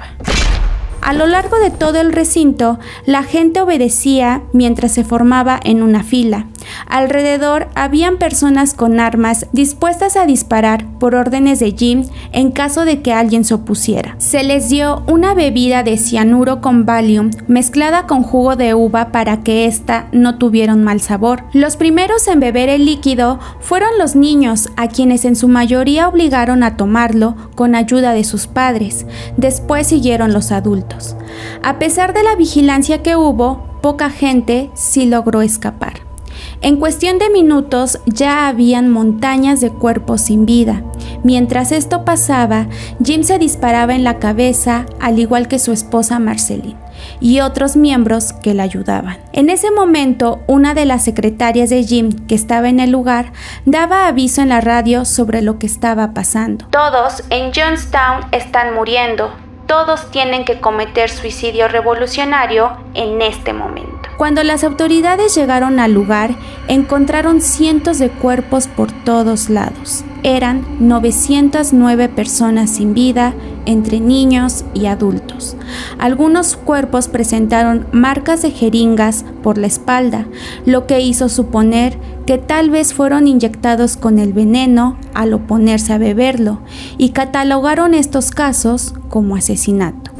A 1.02 1.12
lo 1.12 1.26
largo 1.26 1.58
de 1.58 1.70
todo 1.70 2.00
el 2.00 2.14
recinto, 2.14 2.80
la 3.06 3.24
gente 3.24 3.60
obedecía 3.60 4.44
mientras 4.54 4.94
se 4.94 5.04
formaba 5.04 5.60
en 5.62 5.84
una 5.84 6.04
fila. 6.04 6.46
Alrededor 6.88 7.68
habían 7.76 8.18
personas 8.18 8.74
con 8.74 9.00
armas 9.00 9.48
dispuestas 9.52 10.18
a 10.18 10.26
disparar 10.26 10.86
por 11.00 11.16
órdenes 11.16 11.60
de 11.60 11.72
Jim 11.72 12.06
en 12.32 12.52
caso 12.52 12.86
de 12.86 13.02
que 13.02 13.14
alguien 13.14 13.46
se 13.46 13.54
opusiera. 13.54 14.16
Se 14.18 14.44
les 14.44 14.70
dio 14.70 15.04
una 15.08 15.34
bebida 15.34 15.84
de 15.84 15.98
cianuro 15.98 16.62
con 16.62 16.86
Valium 16.86 17.32
mezclada 17.48 18.08
con 18.08 18.24
jugo 18.24 18.56
de 18.56 18.74
uva 18.74 19.12
para 19.12 19.42
que 19.44 19.66
ésta 19.66 20.08
no 20.12 20.38
tuviera 20.38 20.74
un 20.74 20.84
mal 20.84 21.02
sabor. 21.02 21.44
Los 21.54 21.78
primeros 21.78 22.28
en 22.28 22.40
beber 22.40 22.70
el 22.70 22.86
líquido 22.86 23.40
fueron 23.60 23.90
los 23.98 24.16
niños, 24.16 24.70
a 24.78 24.88
quienes 24.88 25.26
en 25.26 25.36
su 25.36 25.48
mayoría 25.48 26.08
obligaron 26.08 26.64
a 26.64 26.78
tomarlo 26.78 27.36
con 27.56 27.76
ayuda 27.76 28.14
de 28.14 28.24
sus 28.24 28.48
padres. 28.48 29.06
Después 29.38 29.88
siguieron 29.88 30.34
los 30.34 30.52
adultos. 30.52 31.16
A 31.64 31.80
pesar 31.80 32.14
de 32.14 32.24
la 32.24 32.36
vigilancia 32.36 33.02
que 33.02 33.16
hubo, 33.16 33.80
poca 33.82 34.10
gente 34.10 34.70
sí 34.74 35.06
logró 35.06 35.42
escapar. 35.42 36.03
En 36.64 36.78
cuestión 36.78 37.20
de 37.20 37.30
minutos 37.30 38.00
ya 38.06 38.48
habían 38.48 38.90
montañas 38.90 39.60
de 39.60 39.70
cuerpos 39.70 40.22
sin 40.22 40.46
vida. 40.46 40.82
Mientras 41.22 41.74
esto 41.74 42.06
pasaba, 42.06 42.68
Jim 43.04 43.24
se 43.24 43.38
disparaba 43.38 43.94
en 43.94 44.06
la 44.06 44.18
cabeza, 44.18 44.86
al 45.02 45.20
igual 45.20 45.50
que 45.50 45.60
su 45.60 45.74
esposa 45.74 46.20
Marceline. 46.20 46.78
y 47.20 47.42
otros 47.42 47.76
miembros 47.76 48.32
que 48.32 48.54
la 48.54 48.64
ayudaban. 48.64 49.18
En 49.34 49.50
ese 49.50 49.72
momento, 49.72 50.40
una 50.48 50.74
de 50.74 50.86
las 50.86 51.04
secretarias 51.04 51.70
de 51.70 51.84
Jim 51.84 52.12
que 52.28 52.36
estaba 52.36 52.70
en 52.70 52.80
el 52.80 52.92
lugar 52.92 53.34
daba 53.66 54.08
aviso 54.08 54.42
en 54.42 54.48
la 54.48 54.62
radio 54.62 55.04
sobre 55.04 55.42
lo 55.42 55.60
que 55.60 55.66
estaba 55.66 56.14
pasando. 56.14 56.66
Todos 56.70 57.24
en 57.30 57.52
Johnstown 57.54 58.26
están 58.32 58.74
muriendo. 58.74 59.34
Todos 59.68 60.10
tienen 60.12 60.46
que 60.46 60.62
cometer 60.62 61.10
suicidio 61.10 61.68
revolucionario 61.68 62.72
en 62.94 63.22
este 63.22 63.52
momento. 63.52 64.03
Cuando 64.24 64.42
las 64.44 64.64
autoridades 64.64 65.36
llegaron 65.36 65.82
al 65.82 65.92
lugar, 65.92 66.38
encontraron 66.70 67.42
cientos 67.42 68.00
de 68.00 68.10
cuerpos 68.10 68.68
por 68.68 68.90
todos 68.90 69.50
lados. 69.50 70.06
Eran 70.24 70.66
909 70.80 72.08
personas 72.08 72.70
sin 72.70 72.94
vida, 72.94 73.34
entre 73.66 74.00
niños 74.00 74.64
y 74.74 74.86
adultos. 74.86 75.58
Algunos 76.00 76.56
cuerpos 76.56 77.10
presentaron 77.10 77.86
marcas 77.92 78.42
de 78.44 78.52
jeringas 78.52 79.26
por 79.44 79.58
la 79.58 79.68
espalda, 79.68 80.26
lo 80.66 80.88
que 80.88 81.02
hizo 81.02 81.28
suponer 81.28 82.00
que 82.26 82.38
tal 82.38 82.70
vez 82.70 82.94
fueron 82.94 83.28
inyectados 83.28 83.98
con 83.98 84.20
el 84.20 84.32
veneno 84.32 84.98
al 85.14 85.34
oponerse 85.34 85.92
a 85.92 85.98
beberlo, 85.98 86.62
y 86.98 87.10
catalogaron 87.10 87.94
estos 87.94 88.32
casos 88.32 88.94
como 89.10 89.36
asesinato. 89.36 90.13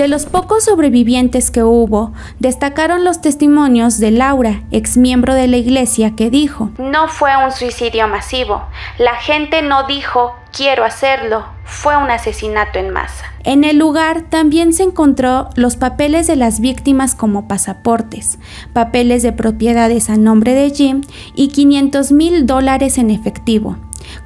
De 0.00 0.08
los 0.08 0.24
pocos 0.24 0.64
sobrevivientes 0.64 1.50
que 1.50 1.62
hubo, 1.62 2.14
destacaron 2.38 3.04
los 3.04 3.20
testimonios 3.20 3.98
de 3.98 4.10
Laura, 4.10 4.62
ex 4.70 4.96
miembro 4.96 5.34
de 5.34 5.46
la 5.46 5.58
iglesia, 5.58 6.16
que 6.16 6.30
dijo, 6.30 6.70
No 6.78 7.06
fue 7.08 7.32
un 7.36 7.52
suicidio 7.52 8.08
masivo. 8.08 8.62
La 8.96 9.16
gente 9.16 9.60
no 9.60 9.86
dijo, 9.86 10.34
quiero 10.56 10.86
hacerlo. 10.86 11.44
Fue 11.64 11.98
un 11.98 12.10
asesinato 12.10 12.78
en 12.78 12.88
masa. 12.88 13.26
En 13.44 13.62
el 13.62 13.76
lugar 13.76 14.22
también 14.22 14.72
se 14.72 14.84
encontró 14.84 15.50
los 15.54 15.76
papeles 15.76 16.26
de 16.26 16.36
las 16.36 16.60
víctimas 16.60 17.14
como 17.14 17.46
pasaportes, 17.46 18.38
papeles 18.72 19.22
de 19.22 19.32
propiedades 19.32 20.08
a 20.08 20.16
nombre 20.16 20.54
de 20.54 20.70
Jim 20.70 21.02
y 21.34 21.48
500 21.48 22.10
mil 22.12 22.46
dólares 22.46 22.96
en 22.96 23.10
efectivo. 23.10 23.76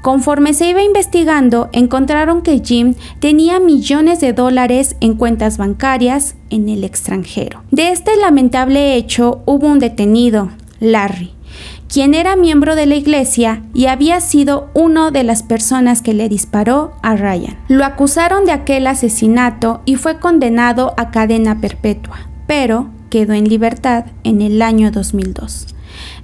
Conforme 0.05 0.53
se 0.53 0.69
iba 0.69 0.83
investigando, 0.83 1.71
encontraron 1.73 2.43
que 2.43 2.61
Jim 2.63 2.95
tenía 3.21 3.59
millones 3.59 4.21
de 4.21 4.35
dólares 4.35 4.97
en 5.01 5.15
cuentas 5.15 5.57
bancarias 5.57 6.35
en 6.51 6.69
el 6.69 6.85
extranjero. 6.85 7.63
De 7.71 7.89
este 7.89 8.15
lamentable 8.19 8.97
hecho 8.97 9.41
hubo 9.47 9.67
un 9.67 9.79
detenido, 9.79 10.51
Larry, 10.79 11.33
quien 11.89 12.13
era 12.13 12.37
miembro 12.37 12.77
de 12.77 12.85
la 12.85 12.97
iglesia 12.97 13.63
y 13.73 13.87
había 13.87 14.21
sido 14.21 14.69
uno 14.75 15.11
de 15.11 15.25
las 15.25 15.43
personas 15.43 16.03
que 16.03 16.13
le 16.13 16.29
disparó 16.29 16.93
a 17.03 17.17
Ryan. 17.17 17.57
Lo 17.69 17.87
acusaron 17.87 18.45
de 18.45 18.53
aquel 18.53 18.87
asesinato 18.87 19.81
y 19.87 19.97
fue 19.97 20.19
condenado 20.19 20.93
a 20.99 21.11
cadena 21.13 21.63
perpetua, 21.63 22.29
pero 22.47 22.91
quedó 23.09 23.33
en 23.33 23.49
libertad 23.49 24.05
en 24.23 24.43
el 24.43 24.61
año 24.61 24.91
2002. 24.91 25.69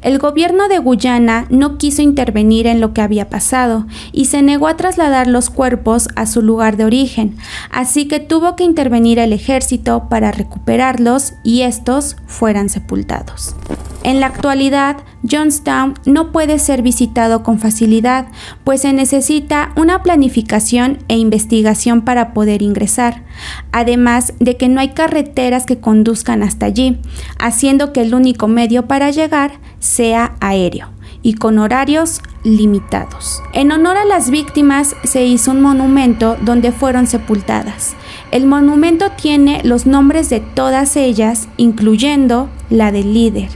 El 0.03 0.19
gobierno 0.19 0.69
de 0.69 0.79
Guyana 0.79 1.47
no 1.51 1.77
quiso 1.77 2.01
intervenir 2.01 2.67
en 2.67 2.81
lo 2.81 2.95
que 2.95 3.03
había 3.03 3.29
pasado 3.29 3.87
y 4.13 4.27
se 4.27 4.41
negó 4.41 4.67
a 4.67 4.77
trasladar 4.77 5.27
los 5.27 5.51
cuerpos 5.51 6.09
a 6.17 6.25
su 6.25 6.41
lugar 6.41 6.79
de 6.79 6.87
origen, 6.87 7.37
así 7.71 8.09
que 8.09 8.19
tuvo 8.19 8.57
que 8.57 8.65
intervenir 8.65 9.19
el 9.19 9.35
ejército 9.35 10.09
para 10.09 10.33
recuperarlos 10.33 11.35
y 11.45 11.63
estos 11.63 12.17
fueran 12.27 12.71
sepultados. 12.71 13.55
En 14.03 14.21
la 14.21 14.27
actualidad, 14.27 14.97
Johnstown 15.31 15.93
no 16.07 16.33
puede 16.33 16.59
ser 16.59 16.81
visitado 16.81 17.43
con 17.43 17.59
facilidad, 17.59 18.29
pues 18.65 18.81
se 18.81 18.95
necesita 18.95 19.73
una 19.77 20.03
planificación 20.03 20.99
e 21.09 21.19
investigación 21.19 22.01
para 22.01 22.33
poder 22.33 22.63
ingresar, 22.63 23.25
además 23.73 24.33
de 24.41 24.57
que 24.57 24.71
no 24.71 24.81
hay 24.81 24.91
carreteras 24.91 25.67
que 25.67 25.81
conduzcan 25.81 26.43
hasta 26.43 26.65
allí, 26.65 26.99
haciendo 27.39 27.93
que 27.93 28.01
el 28.01 28.15
único 28.15 28.49
medio 28.49 28.89
para 28.89 29.11
llegar 29.11 29.61
sea 29.91 30.37
aéreo 30.41 30.89
y 31.23 31.35
con 31.35 31.59
horarios 31.59 32.23
limitados. 32.45 33.43
En 33.53 33.73
honor 33.73 33.97
a 33.97 34.05
las 34.05 34.31
víctimas 34.31 34.95
se 35.05 35.25
hizo 35.25 35.51
un 35.51 35.61
monumento 35.61 36.37
donde 36.41 36.73
fueron 36.73 37.07
sepultadas. 37.07 37.95
El 38.31 38.47
monumento 38.47 39.11
tiene 39.21 39.61
los 39.65 39.87
nombres 39.87 40.31
de 40.31 40.41
todas 40.41 40.97
ellas, 40.97 41.49
incluyendo 41.57 42.49
la 42.71 42.93
del 42.93 43.13
líder, 43.13 43.49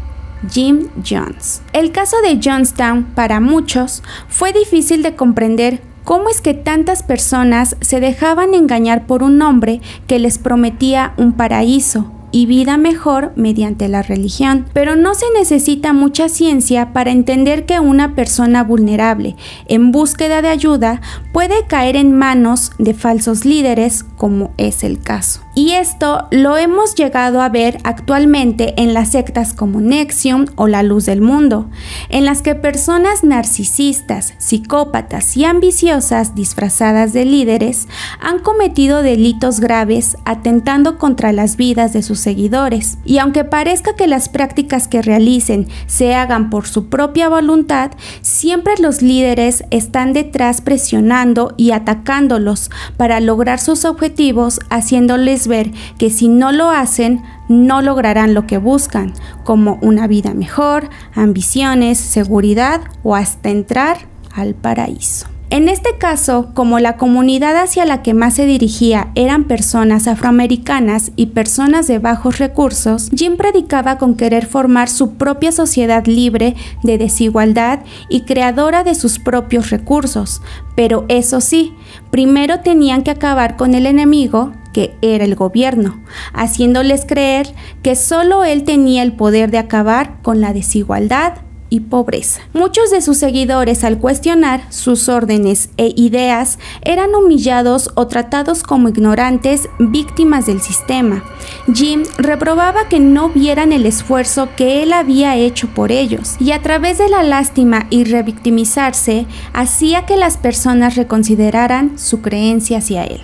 Jim 0.51 0.89
Jones. 1.09 1.63
El 1.73 1.93
caso 1.93 2.17
de 2.23 2.41
Johnstown, 2.43 3.05
para 3.15 3.41
muchos, 3.41 4.03
fue 4.29 4.53
difícil 4.53 5.03
de 5.03 5.15
comprender 5.15 5.81
cómo 6.03 6.29
es 6.29 6.41
que 6.41 6.53
tantas 6.53 7.03
personas 7.03 7.77
se 7.81 8.01
dejaban 8.01 8.53
engañar 8.55 9.07
por 9.07 9.23
un 9.23 9.41
hombre 9.41 9.81
que 10.07 10.19
les 10.19 10.39
prometía 10.39 11.15
un 11.17 11.33
paraíso, 11.33 12.11
y 12.35 12.47
vida 12.47 12.77
mejor 12.79 13.33
mediante 13.37 13.89
la 13.89 14.03
religión. 14.03 14.67
Pero 14.73 14.97
no 14.97 15.15
se 15.15 15.27
necesita 15.39 15.93
mucha 15.93 16.29
ciencia 16.29 16.93
para 16.93 17.13
entender 17.13 17.65
que 17.65 17.79
una 17.79 18.17
persona 18.17 18.65
vulnerable 18.65 19.37
en 19.69 19.93
búsqueda 19.93 20.43
de 20.43 20.49
ayuda 20.49 21.01
puede 21.33 21.65
caer 21.69 21.95
en 21.95 22.13
manos 22.13 22.73
de 22.79 22.93
falsos 22.93 23.45
líderes 23.45 24.03
como 24.03 24.53
es 24.57 24.83
el 24.83 24.99
caso. 25.01 25.44
Y 25.57 25.73
esto 25.73 26.27
lo 26.33 26.57
hemos 26.57 26.97
llegado 26.97 27.41
a 27.41 27.49
ver 27.49 27.79
actualmente 27.85 28.75
en 28.77 28.93
las 28.93 29.11
sectas 29.11 29.53
como 29.53 29.81
Nexium 29.81 30.47
o 30.57 30.67
la 30.67 30.83
Luz 30.83 31.07
del 31.07 31.21
Mundo, 31.21 31.71
en 32.09 32.25
las 32.25 32.43
que 32.43 32.57
personas 32.57 33.23
narcisistas, 33.23 34.35
psicópatas 34.39 35.37
y 35.37 35.45
ambiciosas 35.45 36.35
disfrazadas 36.35 37.13
de 37.13 37.25
líderes 37.25 37.87
han 38.21 38.41
cometido 38.41 39.03
delitos 39.03 39.61
graves 39.61 40.17
atentando 40.25 40.99
contra 40.99 41.33
las 41.33 41.57
vidas 41.57 41.93
de 41.93 42.03
sus 42.03 42.19
seguidores. 42.19 42.99
Y 43.05 43.19
aunque 43.19 43.45
parezca 43.45 43.95
que 43.95 44.09
las 44.09 44.29
prácticas 44.29 44.89
que 44.89 45.03
realicen 45.03 45.69
se 45.87 46.17
hagan 46.17 46.51
por 46.51 46.67
su 46.67 46.89
propia 46.89 47.29
voluntad, 47.29 47.93
siempre 48.23 48.75
los 48.81 49.03
líderes 49.03 49.63
están 49.71 50.15
detrás 50.15 50.61
presionando 50.61 51.55
y 51.57 51.71
atacándolos 51.71 52.71
para 52.97 53.21
lograr 53.21 53.61
sus 53.61 53.85
objetivos 53.85 54.59
haciéndoles 54.69 55.44
ver 55.49 55.73
que 55.99 56.11
si 56.11 56.29
no 56.29 56.53
lo 56.53 56.71
hacen, 56.71 57.23
no 57.49 57.83
lograrán 57.83 58.35
lo 58.35 58.47
que 58.47 58.59
buscan, 58.59 59.13
como 59.45 59.79
una 59.83 60.07
vida 60.07 60.35
mejor, 60.35 60.89
ambiciones, 61.15 61.99
seguridad 61.99 62.81
o 63.03 63.15
hasta 63.15 63.51
entrar 63.51 63.99
al 64.35 64.55
paraíso. 64.55 65.34
En 65.51 65.69
este 65.69 65.99
caso, 65.99 66.49
como 66.55 66.81
la 66.81 66.97
comunidad 66.97 67.57
hacia 67.57 67.85
la 67.85 68.03
que 68.03 68.15
más 68.15 68.35
se 68.35 68.47
dirigía 68.47 69.13
eran 69.15 69.45
personas 69.45 70.09
afroamericanas 70.09 71.13
y 71.17 71.27
personas 71.27 71.87
de 71.87 71.99
bajos 71.99 72.39
recursos, 72.39 73.11
Jim 73.15 73.37
predicaba 73.37 73.99
con 73.99 74.17
querer 74.17 74.47
formar 74.47 74.89
su 74.89 75.15
propia 75.15 75.53
sociedad 75.53 76.07
libre 76.07 76.57
de 76.83 76.99
desigualdad 76.99 77.81
y 78.09 78.23
creadora 78.23 78.85
de 78.85 78.95
sus 78.95 79.19
propios 79.19 79.71
recursos. 79.71 80.41
Pero 80.75 81.05
eso 81.09 81.41
sí, 81.41 81.75
primero 82.11 82.61
tenían 82.61 83.03
que 83.03 83.11
acabar 83.11 83.57
con 83.57 83.75
el 83.75 83.87
enemigo, 83.87 84.53
que 84.73 84.97
era 85.03 85.25
el 85.25 85.37
gobierno, 85.37 86.03
haciéndoles 86.33 87.05
creer 87.07 87.55
que 87.83 87.95
solo 87.97 88.45
él 88.45 88.65
tenía 88.65 89.03
el 89.03 89.13
poder 89.13 89.51
de 89.51 89.59
acabar 89.59 90.21
con 90.23 90.41
la 90.41 90.53
desigualdad 90.53 91.35
pobreza. 91.81 92.41
Muchos 92.53 92.91
de 92.91 93.01
sus 93.01 93.19
seguidores 93.19 93.85
al 93.85 93.99
cuestionar 93.99 94.63
sus 94.71 95.09
órdenes 95.09 95.71
e 95.77 95.93
ideas 95.97 96.59
eran 96.83 97.15
humillados 97.15 97.91
o 97.95 98.07
tratados 98.07 98.63
como 98.63 98.89
ignorantes 98.89 99.69
víctimas 99.79 100.47
del 100.47 100.61
sistema. 100.61 101.25
Jim 101.73 102.05
reprobaba 102.19 102.89
que 102.89 103.01
no 103.01 103.29
vieran 103.29 103.73
el 103.73 103.87
esfuerzo 103.87 104.49
que 104.57 104.83
él 104.83 104.93
había 104.93 105.37
hecho 105.37 105.69
por 105.69 105.93
ellos 105.93 106.37
y 106.41 106.53
a 106.53 106.63
través 106.63 106.99
de 106.99 107.09
la 107.09 107.23
lástima 107.23 107.87
y 107.91 108.05
revictimizarse 108.05 109.27
hacía 109.53 110.07
que 110.07 110.17
las 110.17 110.37
personas 110.37 110.97
reconsideraran 110.97 111.99
su 111.99 112.21
creencia 112.21 112.79
hacia 112.79 113.05
él. 113.05 113.21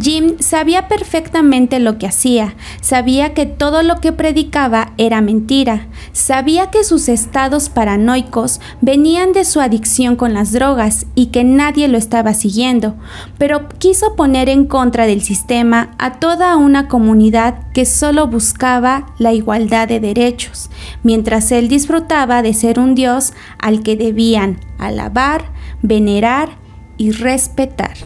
Jim 0.00 0.36
sabía 0.40 0.88
perfectamente 0.88 1.78
lo 1.78 1.98
que 1.98 2.06
hacía, 2.06 2.56
sabía 2.80 3.34
que 3.34 3.46
todo 3.46 3.82
lo 3.82 4.00
que 4.00 4.12
predicaba 4.12 4.92
era 4.98 5.20
mentira, 5.20 5.86
sabía 6.12 6.70
que 6.70 6.84
sus 6.84 7.08
estados 7.08 7.68
paranoicos 7.68 8.60
venían 8.80 9.32
de 9.32 9.44
su 9.44 9.60
adicción 9.60 10.16
con 10.16 10.34
las 10.34 10.52
drogas 10.52 11.06
y 11.14 11.26
que 11.26 11.44
nadie 11.44 11.88
lo 11.88 11.98
estaba 11.98 12.34
siguiendo, 12.34 12.96
pero 13.38 13.68
quiso 13.78 14.16
poner 14.16 14.48
en 14.48 14.66
contra 14.66 15.06
del 15.06 15.22
sistema 15.22 15.94
a 15.98 16.18
toda 16.18 16.56
una 16.56 16.88
comunidad 16.88 17.72
que 17.72 17.84
solo 17.84 18.26
buscaba 18.26 19.06
la 19.18 19.32
igualdad 19.32 19.88
de 19.88 20.00
derechos, 20.00 20.70
mientras 21.02 21.52
él 21.52 21.68
disfrutaba 21.68 22.42
de 22.42 22.54
ser 22.54 22.78
un 22.78 22.94
Dios 22.94 23.32
al 23.58 23.82
que 23.82 23.96
debían 23.96 24.58
alabar, 24.78 25.44
venerar 25.82 26.56
y 26.96 27.10
respetar. 27.10 27.96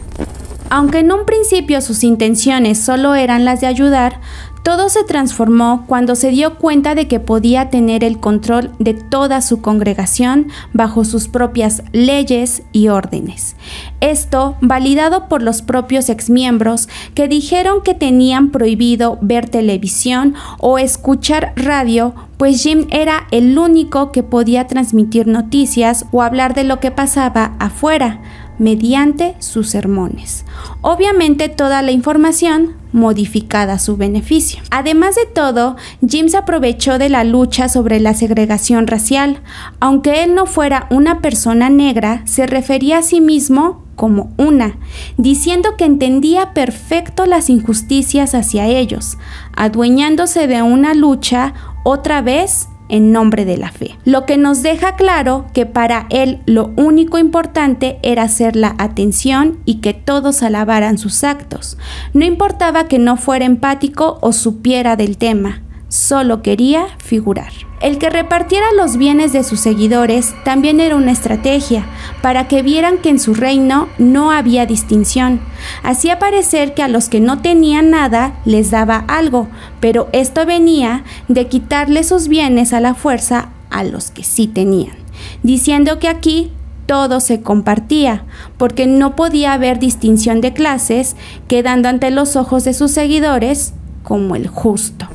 Aunque 0.69 0.99
en 0.99 1.11
un 1.11 1.25
principio 1.25 1.81
sus 1.81 2.03
intenciones 2.03 2.79
solo 2.79 3.15
eran 3.15 3.43
las 3.43 3.61
de 3.61 3.67
ayudar, 3.67 4.19
Todo 4.63 4.89
se 4.89 5.03
transformó 5.03 5.85
cuando 5.87 6.15
se 6.15 6.31
dio 6.31 6.55
cuenta 6.57 6.93
de 6.93 7.07
que 7.07 7.19
podía 7.19 7.69
tener 7.69 8.03
el 8.03 8.19
control 8.19 8.71
de 8.77 8.93
toda 8.93 9.41
su 9.41 9.61
congregación 9.61 10.47
bajo 10.73 11.05
sus 11.05 11.27
propias 11.27 11.81
leyes 11.93 12.63
y 12.71 12.89
órdenes. 12.89 13.55
Esto 14.01 14.57
validado 14.61 15.29
por 15.29 15.41
los 15.41 15.61
propios 15.61 16.09
exmiembros 16.09 16.89
que 17.15 17.27
dijeron 17.27 17.81
que 17.83 17.93
tenían 17.93 18.51
prohibido 18.51 19.17
ver 19.21 19.49
televisión 19.49 20.35
o 20.59 20.77
escuchar 20.77 21.53
radio, 21.55 22.13
pues 22.37 22.61
Jim 22.61 22.85
era 22.91 23.27
el 23.31 23.57
único 23.57 24.11
que 24.11 24.23
podía 24.23 24.67
transmitir 24.67 25.25
noticias 25.25 26.05
o 26.11 26.21
hablar 26.21 26.53
de 26.53 26.65
lo 26.65 26.79
que 26.79 26.91
pasaba 26.91 27.55
afuera 27.59 28.21
mediante 28.59 29.35
sus 29.39 29.69
sermones. 29.69 30.45
Obviamente 30.81 31.49
toda 31.49 31.81
la 31.81 31.91
información 31.91 32.75
modificada 32.91 33.73
a 33.73 33.79
su 33.79 33.97
beneficio. 33.97 34.61
Además 34.71 35.15
de 35.15 35.25
todo, 35.25 35.75
Jim 36.07 36.29
se 36.29 36.37
aprovechó 36.37 36.97
de 36.97 37.09
la 37.09 37.23
lucha 37.23 37.69
sobre 37.69 37.99
la 37.99 38.13
segregación 38.13 38.87
racial. 38.87 39.41
Aunque 39.79 40.23
él 40.23 40.35
no 40.35 40.45
fuera 40.45 40.87
una 40.89 41.21
persona 41.21 41.69
negra, 41.69 42.21
se 42.25 42.47
refería 42.47 42.99
a 42.99 43.03
sí 43.03 43.21
mismo 43.21 43.83
como 43.95 44.31
una, 44.37 44.77
diciendo 45.17 45.75
que 45.77 45.83
entendía 45.83 46.53
perfecto 46.53 47.25
las 47.25 47.49
injusticias 47.49 48.33
hacia 48.33 48.65
ellos, 48.65 49.17
adueñándose 49.57 50.47
de 50.47 50.61
una 50.61 50.93
lucha 50.93 51.53
otra 51.83 52.21
vez 52.21 52.69
en 52.89 53.11
nombre 53.11 53.45
de 53.45 53.57
la 53.57 53.71
fe. 53.71 53.97
Lo 54.03 54.25
que 54.25 54.37
nos 54.37 54.61
deja 54.61 54.95
claro 54.95 55.45
que 55.53 55.65
para 55.65 56.07
él 56.09 56.39
lo 56.45 56.71
único 56.75 57.17
importante 57.17 57.99
era 58.03 58.23
hacer 58.23 58.55
la 58.55 58.75
atención 58.77 59.59
y 59.65 59.75
que 59.75 59.93
todos 59.93 60.43
alabaran 60.43 60.97
sus 60.97 61.23
actos. 61.23 61.77
No 62.13 62.25
importaba 62.25 62.87
que 62.87 62.99
no 62.99 63.15
fuera 63.15 63.45
empático 63.45 64.17
o 64.21 64.33
supiera 64.33 64.95
del 64.95 65.17
tema, 65.17 65.61
solo 65.89 66.41
quería 66.41 66.85
figurar. 66.99 67.51
El 67.81 67.97
que 67.97 68.09
repartiera 68.09 68.67
los 68.77 68.97
bienes 68.97 69.33
de 69.33 69.43
sus 69.43 69.59
seguidores 69.59 70.33
también 70.43 70.79
era 70.79 70.95
una 70.95 71.11
estrategia, 71.11 71.85
para 72.21 72.47
que 72.47 72.61
vieran 72.61 72.97
que 72.97 73.09
en 73.09 73.19
su 73.19 73.33
reino 73.33 73.87
no 73.97 74.31
había 74.31 74.65
distinción. 74.65 75.39
Hacía 75.83 76.19
parecer 76.19 76.73
que 76.73 76.83
a 76.83 76.87
los 76.87 77.09
que 77.09 77.19
no 77.19 77.41
tenían 77.41 77.89
nada 77.89 78.33
les 78.45 78.71
daba 78.71 79.03
algo, 79.07 79.47
pero 79.79 80.09
esto 80.11 80.45
venía 80.45 81.03
de 81.27 81.47
quitarle 81.47 82.03
sus 82.03 82.27
bienes 82.27 82.73
a 82.73 82.79
la 82.79 82.95
fuerza 82.95 83.49
a 83.69 83.83
los 83.83 84.11
que 84.11 84.23
sí 84.23 84.47
tenían, 84.47 84.95
diciendo 85.43 85.99
que 85.99 86.09
aquí 86.09 86.51
todo 86.85 87.19
se 87.19 87.41
compartía, 87.41 88.25
porque 88.57 88.87
no 88.87 89.15
podía 89.15 89.53
haber 89.53 89.79
distinción 89.79 90.41
de 90.41 90.53
clases, 90.53 91.15
quedando 91.47 91.87
ante 91.87 92.11
los 92.11 92.35
ojos 92.35 92.63
de 92.65 92.73
sus 92.73 92.91
seguidores 92.91 93.73
como 94.03 94.35
el 94.35 94.47
justo. 94.47 95.07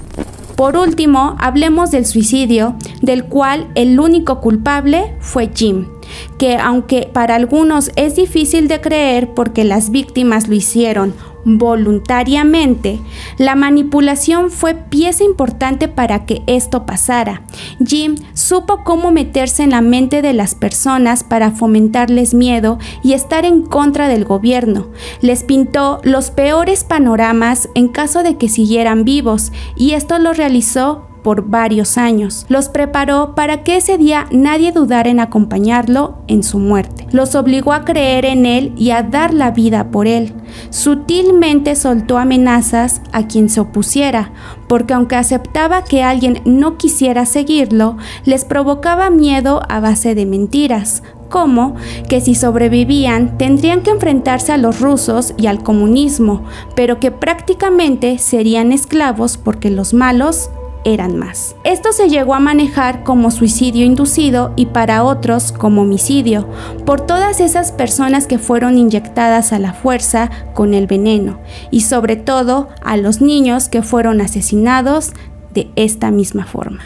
Por 0.57 0.77
último, 0.77 1.37
hablemos 1.41 1.91
del 1.91 2.07
suicidio, 2.07 2.77
del 3.03 3.25
cual 3.25 3.69
el 3.75 3.99
único 3.99 4.41
culpable 4.41 5.17
fue 5.21 5.51
Jim, 5.53 5.87
que 6.39 6.57
aunque 6.57 7.09
para 7.13 7.35
algunos 7.35 7.91
es 7.97 8.17
difícil 8.17 8.69
de 8.69 8.81
creer 8.81 9.35
porque 9.35 9.65
las 9.65 9.91
víctimas 9.91 10.49
lo 10.49 10.55
hicieron 10.55 11.15
voluntariamente, 11.45 13.01
la 13.39 13.55
manipulación 13.55 14.51
fue 14.51 14.75
pieza 14.75 15.25
importante 15.25 15.89
para 15.89 16.27
que 16.27 16.43
esto 16.47 16.87
pasara. 16.87 17.43
Jim 17.85 18.17
supo 18.33 18.83
cómo 18.83 19.11
meterse 19.11 19.63
en 19.63 19.71
la 19.71 19.81
mente 19.81 20.23
de 20.23 20.33
las 20.33 20.55
personas 20.55 21.23
para 21.23 21.51
fomentarles 21.51 22.35
miedo 22.35 22.79
y 23.03 23.13
estar 23.13 23.45
en 23.45 23.63
contra 23.63 24.09
del 24.09 24.25
gobierno. 24.25 24.89
Les 25.21 25.43
pintó 25.43 26.01
los 26.03 26.31
peores 26.31 26.85
panoramas 26.85 27.69
en 27.75 27.89
caso 27.89 28.23
de 28.23 28.37
que 28.37 28.49
siguieran 28.49 29.05
vivos 29.05 29.53
y 29.77 29.93
esto 29.93 30.19
lo 30.19 30.33
realizó 30.33 31.09
por 31.25 31.49
varios 31.49 31.99
años. 31.99 32.47
Los 32.49 32.69
preparó 32.69 33.35
para 33.35 33.65
que 33.65 33.79
ese 33.79 33.99
día 33.99 34.27
nadie 34.31 34.71
dudara 34.71 35.11
en 35.11 35.19
acompañarlo 35.19 36.19
en 36.29 36.45
su 36.45 36.61
muerte. 36.61 37.09
Los 37.11 37.35
obligó 37.35 37.73
a 37.73 37.85
creer 37.85 38.27
en 38.27 38.47
él 38.47 38.73
y 38.77 38.91
a 38.91 39.03
dar 39.03 39.35
la 39.35 39.51
vida 39.51 39.91
por 39.91 40.07
él. 40.07 40.35
Sutilmente 40.71 41.75
soltó 41.75 42.19
amenazas 42.19 43.01
a 43.13 43.27
quien 43.27 43.49
se 43.49 43.61
opusiera, 43.61 44.33
porque 44.69 44.95
aunque 44.95 45.17
aceptaba 45.17 45.83
que 45.83 46.05
alguien 46.05 46.41
no 46.45 46.77
quisiera 46.77 47.27
seguirlo, 47.27 47.97
les 48.25 48.45
provocaba 48.45 49.11
miedo 49.11 49.63
a 49.69 49.81
base 49.81 50.15
de 50.15 50.27
mentiras, 50.27 51.03
como 51.31 51.75
que 52.09 52.21
si 52.21 52.35
sobrevivían 52.35 53.39
tendrían 53.39 53.81
que 53.81 53.91
enfrentarse 53.91 54.53
a 54.53 54.59
los 54.59 54.81
rusos 54.81 55.35
y 55.39 55.47
al 55.47 55.63
comunismo, 55.63 56.45
pero 56.77 57.01
que 57.01 57.11
prácticamente 57.11 58.19
serían 58.19 58.73
esclavos 58.73 59.39
porque 59.39 59.71
los 59.71 59.95
malos 59.95 60.51
eran 60.85 61.19
más. 61.19 61.57
Esto 61.65 61.93
se 61.93 62.09
llegó 62.09 62.35
a 62.35 62.41
manejar 62.41 63.03
como 63.03 63.31
suicidio 63.31 63.85
inducido 63.85 64.53
y 64.57 64.67
para 64.67 65.05
otros 65.05 65.53
como 65.53 65.83
homicidio, 65.83 66.47
por 66.85 67.01
todas 67.01 67.41
esas 67.41 67.73
personas 67.73 68.27
que 68.27 68.39
fueron 68.39 68.79
inyectadas 68.79 69.53
a 69.53 69.59
la 69.59 69.73
fuerza 69.73 70.31
con 70.55 70.75
el 70.75 70.87
veneno 70.87 71.41
y 71.71 71.81
sobre 71.83 72.17
todo 72.17 72.69
a 72.83 72.97
los 72.97 73.21
niños 73.21 73.69
que 73.69 73.83
fueron 73.83 74.21
asesinados 74.21 75.13
de 75.53 75.71
esta 75.77 76.11
misma 76.11 76.45
forma. 76.45 76.81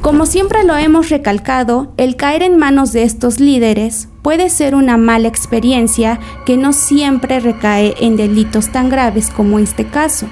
Como 0.00 0.26
siempre 0.26 0.64
lo 0.64 0.76
hemos 0.76 1.08
recalcado, 1.08 1.92
el 1.96 2.16
caer 2.16 2.42
en 2.42 2.58
manos 2.58 2.92
de 2.92 3.04
estos 3.04 3.40
líderes 3.40 4.08
puede 4.20 4.50
ser 4.50 4.74
una 4.74 4.98
mala 4.98 5.28
experiencia 5.28 6.20
que 6.44 6.58
no 6.58 6.74
siempre 6.74 7.40
recae 7.40 7.94
en 8.00 8.16
delitos 8.16 8.70
tan 8.70 8.90
graves 8.90 9.30
como 9.30 9.58
este 9.58 9.86
caso 9.86 10.26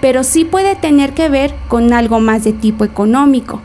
pero 0.00 0.24
sí 0.24 0.44
puede 0.44 0.76
tener 0.76 1.14
que 1.14 1.28
ver 1.28 1.54
con 1.68 1.92
algo 1.92 2.20
más 2.20 2.44
de 2.44 2.52
tipo 2.52 2.84
económico. 2.84 3.62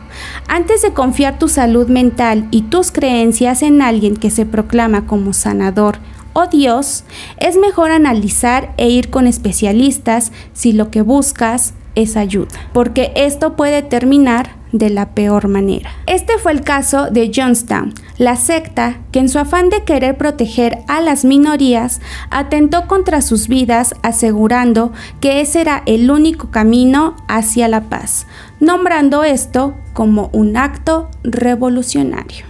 Antes 0.48 0.82
de 0.82 0.92
confiar 0.92 1.38
tu 1.38 1.48
salud 1.48 1.88
mental 1.88 2.48
y 2.50 2.62
tus 2.62 2.92
creencias 2.92 3.62
en 3.62 3.82
alguien 3.82 4.16
que 4.16 4.30
se 4.30 4.46
proclama 4.46 5.06
como 5.06 5.32
sanador 5.32 5.98
o 6.32 6.46
Dios, 6.46 7.04
es 7.38 7.56
mejor 7.56 7.90
analizar 7.90 8.72
e 8.76 8.88
ir 8.88 9.10
con 9.10 9.26
especialistas 9.26 10.32
si 10.52 10.72
lo 10.72 10.90
que 10.90 11.02
buscas 11.02 11.74
es 11.94 12.16
ayuda, 12.16 12.48
porque 12.72 13.12
esto 13.16 13.56
puede 13.56 13.82
terminar 13.82 14.59
de 14.72 14.90
la 14.90 15.10
peor 15.14 15.48
manera. 15.48 15.90
Este 16.06 16.38
fue 16.38 16.52
el 16.52 16.62
caso 16.62 17.10
de 17.10 17.30
Johnstown, 17.34 17.94
la 18.18 18.36
secta 18.36 18.98
que 19.12 19.18
en 19.18 19.28
su 19.28 19.38
afán 19.38 19.68
de 19.70 19.84
querer 19.84 20.16
proteger 20.16 20.78
a 20.88 21.00
las 21.00 21.24
minorías 21.24 22.00
atentó 22.30 22.86
contra 22.86 23.22
sus 23.22 23.48
vidas 23.48 23.94
asegurando 24.02 24.92
que 25.20 25.40
ese 25.40 25.60
era 25.60 25.82
el 25.86 26.10
único 26.10 26.50
camino 26.50 27.16
hacia 27.28 27.68
la 27.68 27.82
paz, 27.82 28.26
nombrando 28.60 29.24
esto 29.24 29.74
como 29.92 30.30
un 30.32 30.56
acto 30.56 31.10
revolucionario. 31.22 32.49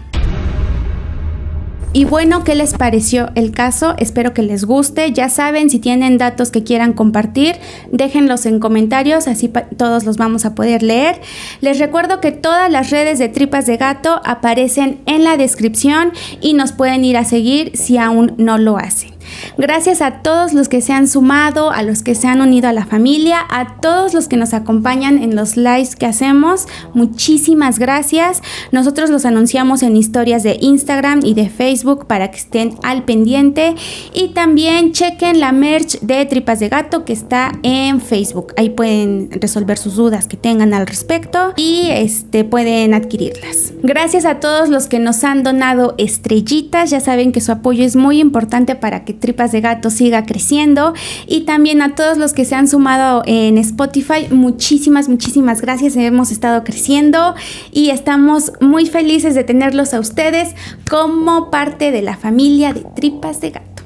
Y 1.92 2.04
bueno, 2.04 2.44
¿qué 2.44 2.54
les 2.54 2.74
pareció 2.74 3.30
el 3.34 3.50
caso? 3.50 3.94
Espero 3.98 4.32
que 4.32 4.42
les 4.42 4.64
guste. 4.64 5.12
Ya 5.12 5.28
saben, 5.28 5.70
si 5.70 5.80
tienen 5.80 6.18
datos 6.18 6.52
que 6.52 6.62
quieran 6.62 6.92
compartir, 6.92 7.56
déjenlos 7.90 8.46
en 8.46 8.60
comentarios, 8.60 9.26
así 9.26 9.50
todos 9.76 10.04
los 10.04 10.16
vamos 10.16 10.44
a 10.44 10.54
poder 10.54 10.84
leer. 10.84 11.20
Les 11.60 11.80
recuerdo 11.80 12.20
que 12.20 12.30
todas 12.30 12.70
las 12.70 12.90
redes 12.90 13.18
de 13.18 13.28
Tripas 13.28 13.66
de 13.66 13.76
Gato 13.76 14.20
aparecen 14.24 15.00
en 15.06 15.24
la 15.24 15.36
descripción 15.36 16.12
y 16.40 16.54
nos 16.54 16.70
pueden 16.70 17.04
ir 17.04 17.16
a 17.16 17.24
seguir 17.24 17.72
si 17.74 17.98
aún 17.98 18.34
no 18.38 18.56
lo 18.56 18.76
hacen. 18.76 19.10
Gracias 19.58 20.02
a 20.02 20.22
todos 20.22 20.52
los 20.52 20.68
que 20.68 20.80
se 20.80 20.92
han 20.92 21.08
sumado, 21.08 21.70
a 21.70 21.82
los 21.82 22.02
que 22.02 22.14
se 22.14 22.28
han 22.28 22.40
unido 22.40 22.68
a 22.68 22.72
la 22.72 22.86
familia, 22.86 23.38
a 23.48 23.76
todos 23.80 24.14
los 24.14 24.28
que 24.28 24.36
nos 24.36 24.54
acompañan 24.54 25.22
en 25.22 25.36
los 25.36 25.56
lives 25.56 25.96
que 25.96 26.06
hacemos. 26.06 26.66
Muchísimas 26.94 27.78
gracias. 27.78 28.42
Nosotros 28.72 29.10
los 29.10 29.24
anunciamos 29.24 29.82
en 29.82 29.96
historias 29.96 30.42
de 30.42 30.58
Instagram 30.60 31.20
y 31.24 31.34
de 31.34 31.48
Facebook 31.48 32.06
para 32.06 32.30
que 32.30 32.38
estén 32.38 32.74
al 32.82 33.04
pendiente. 33.04 33.74
Y 34.12 34.28
también 34.28 34.92
chequen 34.92 35.40
la 35.40 35.52
merch 35.52 36.00
de 36.00 36.24
Tripas 36.26 36.60
de 36.60 36.68
Gato 36.68 37.04
que 37.04 37.12
está 37.12 37.52
en 37.62 38.00
Facebook. 38.00 38.52
Ahí 38.56 38.70
pueden 38.70 39.28
resolver 39.32 39.78
sus 39.78 39.96
dudas 39.96 40.26
que 40.26 40.36
tengan 40.36 40.74
al 40.74 40.86
respecto 40.86 41.52
y 41.56 41.88
este, 41.90 42.44
pueden 42.44 42.94
adquirirlas. 42.94 43.72
Gracias 43.82 44.24
a 44.24 44.40
todos 44.40 44.68
los 44.68 44.86
que 44.86 44.98
nos 44.98 45.24
han 45.24 45.42
donado 45.42 45.94
estrellitas. 45.98 46.90
Ya 46.90 47.00
saben 47.00 47.32
que 47.32 47.40
su 47.40 47.52
apoyo 47.52 47.84
es 47.84 47.96
muy 47.96 48.20
importante 48.20 48.74
para 48.74 49.04
que 49.04 49.14
Tripas 49.30 49.52
de 49.52 49.60
Gato 49.60 49.90
siga 49.90 50.26
creciendo 50.26 50.92
y 51.24 51.42
también 51.42 51.82
a 51.82 51.94
todos 51.94 52.18
los 52.18 52.32
que 52.32 52.44
se 52.44 52.56
han 52.56 52.66
sumado 52.66 53.22
en 53.26 53.58
Spotify, 53.58 54.26
muchísimas, 54.28 55.08
muchísimas 55.08 55.60
gracias. 55.60 55.94
Hemos 55.94 56.32
estado 56.32 56.64
creciendo 56.64 57.36
y 57.70 57.90
estamos 57.90 58.50
muy 58.60 58.86
felices 58.86 59.36
de 59.36 59.44
tenerlos 59.44 59.94
a 59.94 60.00
ustedes 60.00 60.56
como 60.90 61.48
parte 61.48 61.92
de 61.92 62.02
la 62.02 62.16
familia 62.16 62.72
de 62.72 62.84
Tripas 62.96 63.40
de 63.40 63.50
Gato. 63.50 63.84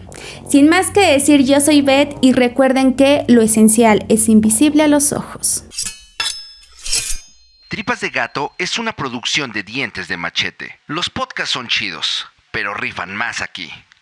Sin 0.49 0.71
más 0.71 0.91
que 0.91 1.13
decir, 1.13 1.45
yo 1.45 1.61
soy 1.61 1.83
Beth 1.83 2.17
y 2.23 2.33
recuerden 2.33 2.95
que 2.95 3.27
lo 3.29 3.43
esencial 3.43 4.07
es 4.09 4.31
invisible 4.31 4.83
a 4.83 4.89
los 4.89 5.13
ojos. 5.13 5.65
Tripas 7.69 8.01
de 8.01 8.09
Gato 8.09 8.55
es 8.57 8.79
una 8.79 8.95
producción 8.95 9.53
de 9.53 9.63
dientes 9.63 10.09
de 10.09 10.17
machete. 10.17 10.81
Los 10.87 11.11
podcasts 11.11 11.53
son 11.53 11.69
chidos, 11.69 12.27
pero 12.51 12.73
rifan 12.73 13.15
más 13.15 13.43
aquí. 13.43 13.71